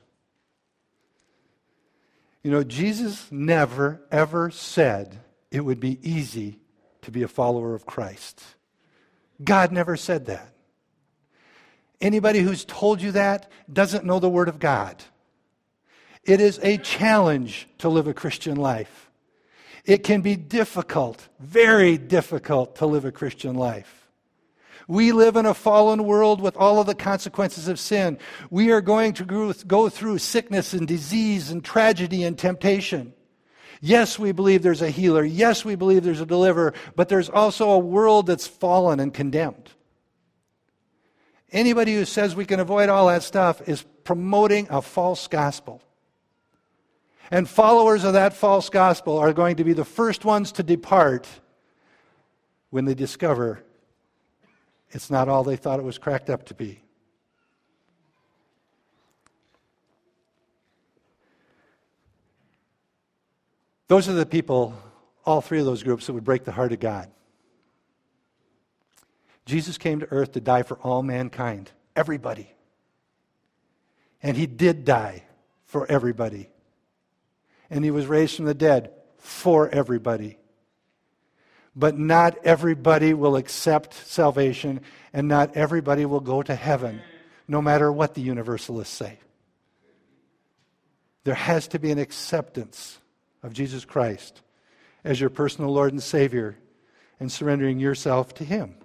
You 2.42 2.52
know, 2.52 2.64
Jesus 2.64 3.32
never, 3.32 4.02
ever 4.12 4.50
said 4.50 5.20
it 5.52 5.62
would 5.62 5.80
be 5.80 6.00
easy 6.02 6.60
to 7.02 7.12
be 7.12 7.24
a 7.24 7.28
follower 7.28 7.74
of 7.74 7.86
Christ. 7.86 8.42
God 9.44 9.72
never 9.72 9.98
said 9.98 10.28
that. 10.28 10.54
Anybody 12.00 12.40
who's 12.40 12.66
told 12.66 13.02
you 13.02 13.12
that 13.12 13.52
doesn't 13.72 14.06
know 14.06 14.20
the 14.20 14.30
Word 14.30 14.50
of 14.50 14.60
God. 14.60 15.04
It 16.24 16.42
is 16.42 16.60
a 16.64 16.78
challenge 16.78 17.68
to 17.80 17.90
live 17.90 18.08
a 18.08 18.14
Christian 18.14 18.56
life. 18.56 19.10
It 19.86 20.04
can 20.04 20.22
be 20.22 20.36
difficult, 20.36 21.28
very 21.40 21.98
difficult 21.98 22.76
to 22.78 22.86
live 22.86 23.06
a 23.06 23.12
Christian 23.12 23.56
life. 23.56 24.10
We 24.88 25.12
live 25.12 25.36
in 25.36 25.46
a 25.46 25.54
fallen 25.54 26.04
world 26.04 26.42
with 26.42 26.58
all 26.58 26.80
of 26.80 26.88
the 26.88 26.96
consequences 26.96 27.68
of 27.68 27.80
sin. 27.80 28.20
We 28.50 28.72
are 28.72 28.82
going 28.82 29.14
to 29.14 29.54
go 29.66 29.90
through 29.90 30.18
sickness 30.18 30.74
and 30.74 30.88
disease 30.88 31.50
and 31.50 31.64
tragedy 31.64 32.24
and 32.24 32.38
temptation. 32.38 33.14
Yes, 33.84 34.20
we 34.20 34.32
believe 34.32 34.62
there's 34.62 34.84
a 34.84 34.92
healer. 34.92 35.24
Yes, 35.24 35.66
we 35.66 35.74
believe 35.74 36.04
there's 36.04 36.22
a 36.22 36.26
deliverer, 36.26 36.74
but 36.96 37.10
there's 37.10 37.30
also 37.30 37.72
a 37.72 37.80
world 37.80 38.28
that's 38.28 38.46
fallen 38.46 39.00
and 39.00 39.12
condemned. 39.12 39.72
Anybody 41.52 41.96
who 41.96 42.06
says 42.06 42.36
we 42.36 42.46
can 42.46 42.60
avoid 42.60 42.90
all 42.90 43.08
that 43.08 43.24
stuff 43.24 43.68
is 43.68 43.84
promoting 44.04 44.68
a 44.70 44.84
false 44.84 45.28
gospel. 45.28 45.82
And 47.32 47.50
followers 47.50 48.04
of 48.04 48.14
that 48.14 48.34
false 48.34 48.70
gospel 48.70 49.18
are 49.18 49.34
going 49.34 49.56
to 49.56 49.64
be 49.64 49.74
the 49.74 49.86
first 49.86 50.26
ones 50.26 50.52
to 50.54 50.64
depart 50.64 51.28
when 52.70 52.86
they 52.86 52.94
discover 52.94 53.64
it's 54.92 55.10
not 55.10 55.30
all 55.30 55.44
they 55.44 55.56
thought 55.56 55.80
it 55.80 55.86
was 55.86 55.98
cracked 55.98 56.30
up 56.30 56.46
to 56.48 56.54
be. 56.54 56.82
Those 63.92 64.08
are 64.08 64.14
the 64.14 64.26
people, 64.26 64.74
all 65.26 65.42
three 65.42 65.60
of 65.60 65.66
those 65.66 65.84
groups, 65.84 66.06
that 66.06 66.14
would 66.14 66.24
break 66.24 66.46
the 66.46 66.54
heart 66.54 66.72
of 66.72 66.80
God. 66.80 67.12
Jesus 69.46 69.78
came 69.78 70.00
to 70.00 70.08
earth 70.12 70.32
to 70.32 70.40
die 70.40 70.64
for 70.64 70.78
all 70.78 71.04
mankind, 71.04 71.70
everybody. 71.94 72.50
And 74.24 74.38
he 74.38 74.48
did 74.48 74.86
die 74.86 75.26
for 75.66 75.86
everybody. 75.92 76.50
And 77.70 77.84
he 77.84 77.92
was 77.92 78.06
raised 78.06 78.38
from 78.38 78.46
the 78.46 78.54
dead 78.54 78.94
for 79.18 79.68
everybody. 79.68 80.38
But 81.76 82.00
not 82.00 82.38
everybody 82.46 83.14
will 83.14 83.36
accept 83.36 83.94
salvation, 84.08 84.80
and 85.12 85.28
not 85.28 85.58
everybody 85.58 86.06
will 86.06 86.22
go 86.22 86.42
to 86.42 86.56
heaven, 86.56 87.02
no 87.46 87.62
matter 87.62 87.92
what 87.92 88.14
the 88.14 88.22
universalists 88.22 88.96
say. 88.96 89.20
There 91.26 91.36
has 91.36 91.68
to 91.68 91.78
be 91.78 91.92
an 91.92 92.00
acceptance 92.00 92.98
of 93.44 93.54
Jesus 93.54 93.86
Christ 93.86 94.42
as 95.04 95.20
your 95.20 95.30
personal 95.30 95.74
Lord 95.74 95.92
and 95.92 96.02
Savior 96.02 96.58
and 97.20 97.32
surrendering 97.32 97.80
yourself 97.80 98.34
to 98.36 98.44
Him. 98.44 98.76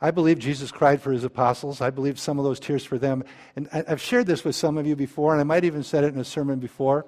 I 0.00 0.10
believe 0.10 0.38
Jesus 0.38 0.70
cried 0.70 1.00
for 1.00 1.12
his 1.12 1.24
apostles. 1.24 1.80
I 1.80 1.88
believe 1.88 2.18
some 2.18 2.38
of 2.38 2.44
those 2.44 2.60
tears 2.60 2.84
for 2.84 2.98
them. 2.98 3.24
And 3.56 3.70
I've 3.72 4.02
shared 4.02 4.26
this 4.26 4.44
with 4.44 4.54
some 4.54 4.76
of 4.76 4.86
you 4.86 4.94
before, 4.96 5.32
and 5.32 5.40
I 5.40 5.44
might 5.44 5.64
even 5.64 5.82
said 5.82 6.04
it 6.04 6.12
in 6.12 6.20
a 6.20 6.24
sermon 6.24 6.58
before. 6.58 7.06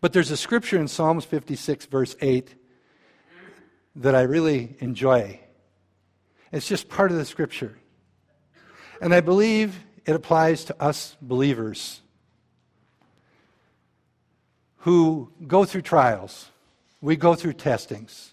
But 0.00 0.12
there's 0.12 0.32
a 0.32 0.36
scripture 0.36 0.76
in 0.76 0.88
Psalms 0.88 1.24
56, 1.24 1.86
verse 1.86 2.16
8, 2.20 2.52
that 3.94 4.16
I 4.16 4.22
really 4.22 4.76
enjoy. 4.80 5.38
It's 6.50 6.66
just 6.66 6.88
part 6.88 7.12
of 7.12 7.16
the 7.16 7.24
scripture. 7.24 7.78
And 9.00 9.14
I 9.14 9.20
believe 9.20 9.78
it 10.04 10.16
applies 10.16 10.64
to 10.64 10.82
us 10.82 11.16
believers 11.22 12.00
who 14.84 15.30
go 15.46 15.64
through 15.64 15.80
trials. 15.80 16.50
We 17.00 17.16
go 17.16 17.34
through 17.34 17.54
testings. 17.54 18.32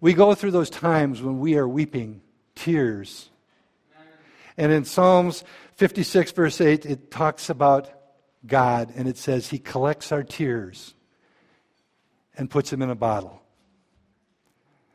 We 0.00 0.14
go 0.14 0.34
through 0.34 0.52
those 0.52 0.70
times 0.70 1.20
when 1.20 1.40
we 1.40 1.58
are 1.58 1.68
weeping 1.68 2.22
tears. 2.54 3.28
And 4.56 4.72
in 4.72 4.86
Psalms 4.86 5.44
56, 5.74 6.32
verse 6.32 6.62
8, 6.62 6.86
it 6.86 7.10
talks 7.10 7.50
about 7.50 7.90
God, 8.46 8.94
and 8.96 9.06
it 9.06 9.18
says 9.18 9.50
He 9.50 9.58
collects 9.58 10.10
our 10.10 10.22
tears 10.22 10.94
and 12.34 12.48
puts 12.48 12.70
them 12.70 12.80
in 12.80 12.88
a 12.88 12.94
bottle. 12.94 13.42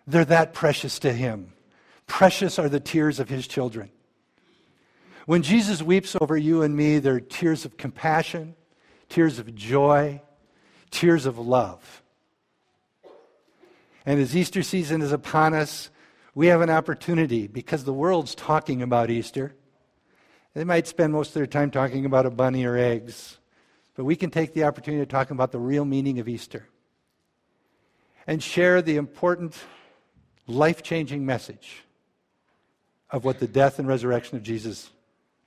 They're 0.07 0.26
that 0.26 0.53
precious 0.53 0.97
to 0.99 1.13
Him. 1.13 1.53
Precious 2.07 2.57
are 2.57 2.67
the 2.67 2.80
tears 2.80 3.19
of 3.19 3.30
His 3.30 3.45
children. 3.45 3.91
When 5.28 5.43
Jesus 5.43 5.84
weeps 5.84 6.15
over 6.19 6.36
you 6.36 6.63
and 6.63 6.76
me, 6.76 6.97
they're 6.97 7.19
tears 7.19 7.63
of 7.63 7.78
compassion, 7.78 8.55
tears 9.07 9.38
of 9.38 9.53
joy, 9.53 10.19
tears 10.93 11.25
of 11.25 11.37
love. 11.37 12.03
And 14.05 14.19
as 14.19 14.35
Easter 14.35 14.63
season 14.63 15.01
is 15.01 15.11
upon 15.11 15.53
us, 15.53 15.89
we 16.35 16.47
have 16.47 16.61
an 16.61 16.69
opportunity 16.69 17.47
because 17.47 17.83
the 17.83 17.93
world's 17.93 18.35
talking 18.35 18.81
about 18.81 19.09
Easter. 19.09 19.55
They 20.53 20.63
might 20.63 20.87
spend 20.87 21.13
most 21.13 21.29
of 21.29 21.33
their 21.33 21.47
time 21.47 21.71
talking 21.71 22.05
about 22.05 22.25
a 22.25 22.29
bunny 22.29 22.65
or 22.65 22.77
eggs, 22.77 23.37
but 23.95 24.03
we 24.05 24.15
can 24.15 24.29
take 24.29 24.53
the 24.53 24.65
opportunity 24.65 25.03
to 25.03 25.09
talk 25.09 25.31
about 25.31 25.51
the 25.51 25.59
real 25.59 25.85
meaning 25.85 26.19
of 26.19 26.27
Easter 26.27 26.67
and 28.27 28.41
share 28.41 28.81
the 28.81 28.95
important, 28.95 29.57
life 30.47 30.83
changing 30.83 31.25
message 31.25 31.83
of 33.09 33.25
what 33.25 33.39
the 33.39 33.47
death 33.47 33.79
and 33.79 33.87
resurrection 33.87 34.37
of 34.37 34.43
Jesus 34.43 34.89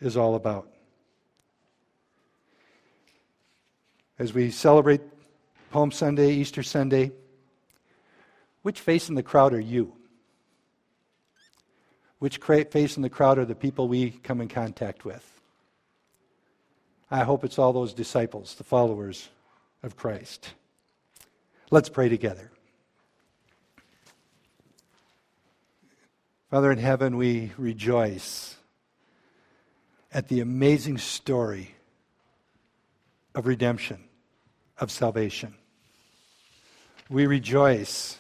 is 0.01 0.17
all 0.17 0.35
about. 0.35 0.69
As 4.19 4.33
we 4.33 4.51
celebrate 4.51 5.03
Palm 5.71 5.91
Sunday, 5.93 6.33
Easter 6.33 6.63
Sunday, 6.63 7.13
which 8.63 8.81
face 8.81 9.09
in 9.09 9.15
the 9.15 9.23
crowd 9.23 9.53
are 9.53 9.61
you? 9.61 9.93
Which 12.19 12.39
face 12.39 12.97
in 12.97 13.03
the 13.03 13.11
crowd 13.11 13.39
are 13.39 13.45
the 13.45 13.55
people 13.55 13.89
we 13.89 14.11
come 14.11 14.41
in 14.41 14.49
contact 14.49 15.05
with? 15.05 15.41
I 17.11 17.25
hope 17.25 17.45
it's 17.45 17.59
all 17.59 17.73
those 17.73 17.95
disciples, 17.95 18.55
the 18.55 18.65
followers 18.65 19.29
of 19.83 19.97
Christ. 19.97 20.55
Let's 21.71 21.89
pray 21.89 22.09
together. 22.09 22.51
Father 26.51 26.73
in 26.73 26.79
heaven, 26.79 27.17
we 27.17 27.53
rejoice 27.59 28.57
at 30.13 30.29
the 30.29 30.41
amazing 30.41 30.99
story 30.99 31.75
of 33.35 33.47
redemption, 33.47 34.03
of 34.79 34.91
salvation. 34.91 35.55
We 37.09 37.27
rejoice 37.27 38.19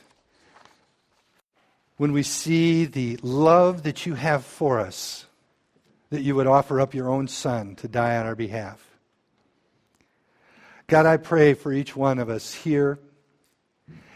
when 1.96 2.12
we 2.12 2.22
see 2.22 2.84
the 2.84 3.18
love 3.22 3.82
that 3.84 4.06
you 4.06 4.14
have 4.14 4.44
for 4.44 4.78
us, 4.78 5.26
that 6.10 6.22
you 6.22 6.34
would 6.34 6.46
offer 6.46 6.80
up 6.80 6.94
your 6.94 7.08
own 7.08 7.26
Son 7.26 7.74
to 7.76 7.88
die 7.88 8.16
on 8.16 8.26
our 8.26 8.34
behalf. 8.34 8.82
God, 10.86 11.06
I 11.06 11.16
pray 11.16 11.54
for 11.54 11.72
each 11.72 11.96
one 11.96 12.18
of 12.18 12.28
us 12.28 12.54
here 12.54 12.98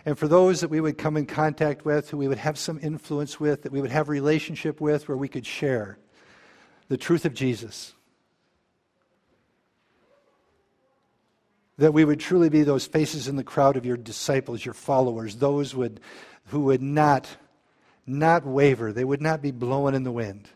and 0.04 0.18
for 0.18 0.28
those 0.28 0.60
that 0.60 0.70
we 0.70 0.80
would 0.80 0.98
come 0.98 1.16
in 1.16 1.26
contact 1.26 1.84
with, 1.84 2.10
who 2.10 2.16
we 2.16 2.28
would 2.28 2.38
have 2.38 2.58
some 2.58 2.78
influence 2.82 3.38
with, 3.38 3.62
that 3.62 3.72
we 3.72 3.80
would 3.80 3.90
have 3.90 4.08
relationship 4.08 4.80
with, 4.80 5.08
where 5.08 5.16
we 5.16 5.28
could 5.28 5.44
share 5.44 5.98
the 6.88 6.96
truth 6.96 7.24
of 7.24 7.34
Jesus. 7.34 7.94
That 11.80 11.92
we 11.92 12.04
would 12.04 12.20
truly 12.20 12.50
be 12.50 12.62
those 12.62 12.86
faces 12.86 13.26
in 13.26 13.36
the 13.36 13.44
crowd 13.44 13.76
of 13.76 13.86
your 13.86 13.96
disciples, 13.96 14.64
your 14.64 14.74
followers, 14.74 15.36
those 15.36 15.74
would, 15.74 16.00
who 16.46 16.60
would 16.60 16.82
not 16.82 17.28
not 18.06 18.44
waver. 18.44 18.92
They 18.92 19.04
would 19.04 19.22
not 19.22 19.40
be 19.40 19.50
blowing 19.50 19.94
in 19.94 20.02
the 20.02 20.12
wind, 20.12 20.48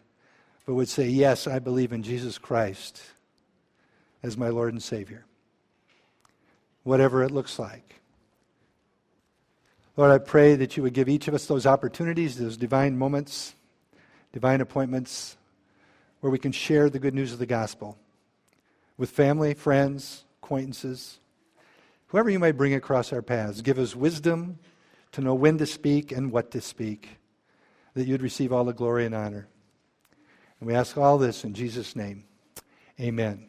but 0.66 0.74
would 0.74 0.88
say, 0.88 1.08
Yes, 1.08 1.46
I 1.46 1.58
believe 1.58 1.92
in 1.92 2.02
Jesus 2.02 2.36
Christ 2.36 3.00
as 4.22 4.36
my 4.36 4.48
Lord 4.48 4.72
and 4.72 4.82
Savior. 4.82 5.24
Whatever 6.82 7.22
it 7.22 7.30
looks 7.30 7.58
like. 7.58 8.00
Lord, 9.96 10.10
I 10.10 10.18
pray 10.18 10.56
that 10.56 10.76
you 10.76 10.82
would 10.82 10.92
give 10.92 11.08
each 11.08 11.28
of 11.28 11.34
us 11.34 11.46
those 11.46 11.66
opportunities, 11.66 12.36
those 12.36 12.56
divine 12.56 12.98
moments, 12.98 13.54
divine 14.32 14.60
appointments, 14.60 15.36
where 16.20 16.32
we 16.32 16.38
can 16.38 16.52
share 16.52 16.90
the 16.90 16.98
good 16.98 17.14
news 17.14 17.32
of 17.32 17.38
the 17.38 17.46
gospel 17.46 17.96
with 18.96 19.10
family, 19.10 19.54
friends, 19.54 20.24
acquaintances, 20.44 21.20
whoever 22.08 22.28
you 22.28 22.38
may 22.38 22.52
bring 22.52 22.74
across 22.74 23.14
our 23.14 23.22
paths. 23.22 23.62
Give 23.62 23.78
us 23.78 23.96
wisdom 23.96 24.58
to 25.12 25.22
know 25.22 25.34
when 25.34 25.56
to 25.56 25.64
speak 25.64 26.12
and 26.12 26.30
what 26.30 26.50
to 26.50 26.60
speak 26.60 27.16
that 27.94 28.06
you'd 28.06 28.20
receive 28.20 28.52
all 28.52 28.64
the 28.64 28.74
glory 28.74 29.06
and 29.06 29.14
honor. 29.14 29.48
And 30.60 30.66
we 30.68 30.74
ask 30.74 30.98
all 30.98 31.16
this 31.16 31.44
in 31.44 31.54
Jesus' 31.54 31.96
name. 31.96 32.24
Amen. 33.00 33.48